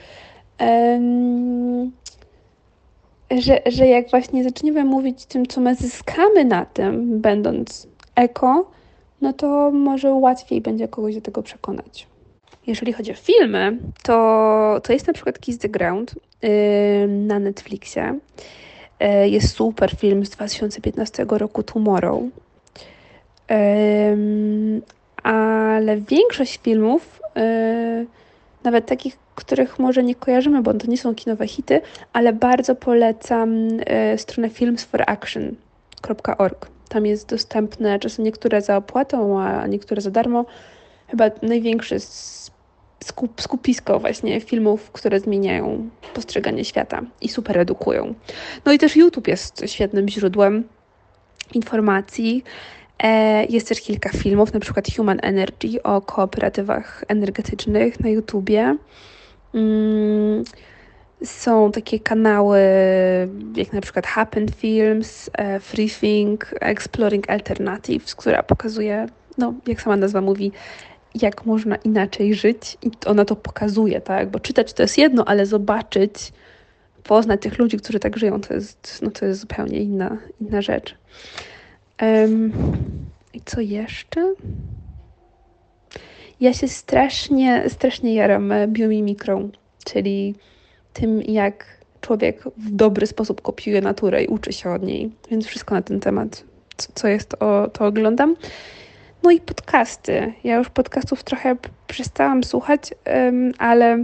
[3.32, 8.72] Że, że jak właśnie zaczniemy mówić tym, co my zyskamy na tym, będąc eko,
[9.22, 12.08] no to może łatwiej będzie kogoś do tego przekonać.
[12.68, 16.50] Jeżeli chodzi o filmy, to, to jest na przykład Kiss the Ground yy,
[17.08, 18.20] na Netflixie.
[19.00, 22.24] Yy, jest super film z 2015 roku Tomorrow.
[23.50, 23.56] Yy,
[25.24, 28.06] ale większość filmów, yy,
[28.64, 31.82] nawet takich, których może nie kojarzymy, bo to nie są kinowe hity,
[32.14, 33.84] ale bardzo polecam yy,
[34.18, 36.68] stronę filmsforaction.org.
[36.90, 40.46] Tam jest dostępne czasem niektóre za opłatą, a niektóre za darmo.
[41.08, 42.00] Chyba największy
[43.04, 48.14] skup, skupisko właśnie filmów, które zmieniają postrzeganie świata i super edukują.
[48.66, 50.64] No i też YouTube jest świetnym źródłem
[51.54, 52.44] informacji.
[53.04, 58.78] E, jest też kilka filmów, na przykład Human Energy o kooperatywach energetycznych na YouTubie.
[59.54, 60.44] Mm,
[61.24, 62.60] są takie kanały
[63.56, 69.96] jak na przykład Happen Films, e, Free Think, Exploring Alternatives, która pokazuje, no jak sama
[69.96, 70.52] nazwa mówi,
[71.22, 74.32] jak można inaczej żyć i ona to pokazuje, tak?
[74.32, 76.32] Bo czytać to jest jedno, ale zobaczyć,
[77.04, 80.96] poznać tych ludzi, którzy tak żyją, to jest, no to jest zupełnie inna, inna rzecz.
[82.02, 82.54] Um,
[83.34, 84.34] I co jeszcze?
[86.40, 89.50] Ja się strasznie, strasznie jaram biomimikrą,
[89.86, 90.36] czyli
[90.94, 91.66] tym, jak
[92.02, 95.12] człowiek w dobry sposób kopiuje naturę i uczy się od niej.
[95.32, 96.44] Więc wszystko na ten temat,
[96.78, 98.36] co, co jest, to, to oglądam.
[99.26, 100.34] No i podcasty.
[100.44, 101.56] Ja już podcastów trochę
[101.88, 102.94] przestałam słuchać,
[103.58, 104.04] ale,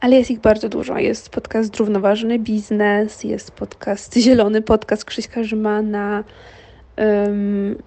[0.00, 0.98] ale jest ich bardzo dużo.
[0.98, 6.24] Jest podcast Zrównoważony Biznes, jest podcast Zielony Podcast Krzyśka Rzymana,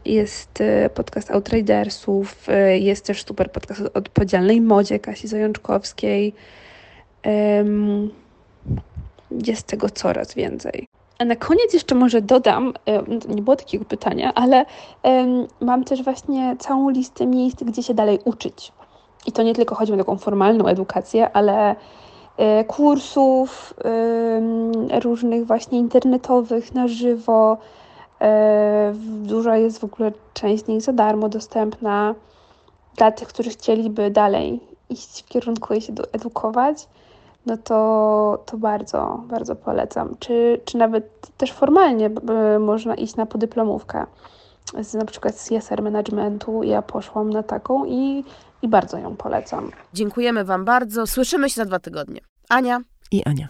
[0.06, 6.34] jest e, podcast Outridersów, e, jest też super podcast o odpowiedzialnej modzie Kasi Zajączkowskiej.
[9.48, 10.95] Jest tego coraz więcej.
[11.20, 12.74] A na koniec jeszcze może dodam,
[13.30, 14.66] nie było takiego pytania, ale
[15.62, 18.72] mam też właśnie całą listę miejsc, gdzie się dalej uczyć.
[19.26, 21.76] I to nie tylko chodzi o taką formalną edukację, ale
[22.38, 23.74] e, kursów
[25.04, 27.58] różnych właśnie internetowych na żywo.
[28.22, 28.94] E,
[29.24, 32.16] duża jest w ogóle część z nich za darmo dostępna
[32.98, 34.60] dla tych, którzy chcieliby dalej
[34.90, 36.88] iść w kierunku i się edukować
[37.46, 40.16] no to, to bardzo, bardzo polecam.
[40.20, 42.10] Czy, czy nawet też formalnie
[42.60, 44.06] można iść na podyplomówkę
[44.82, 46.64] z na przykład z CSR Managementu.
[46.64, 48.24] Ja poszłam na taką i,
[48.62, 49.72] i bardzo ją polecam.
[49.94, 51.08] Dziękujemy Wam bardzo.
[51.08, 52.22] Słyszymy się za dwa tygodnie.
[52.50, 52.80] Ania
[53.12, 53.48] i Ania.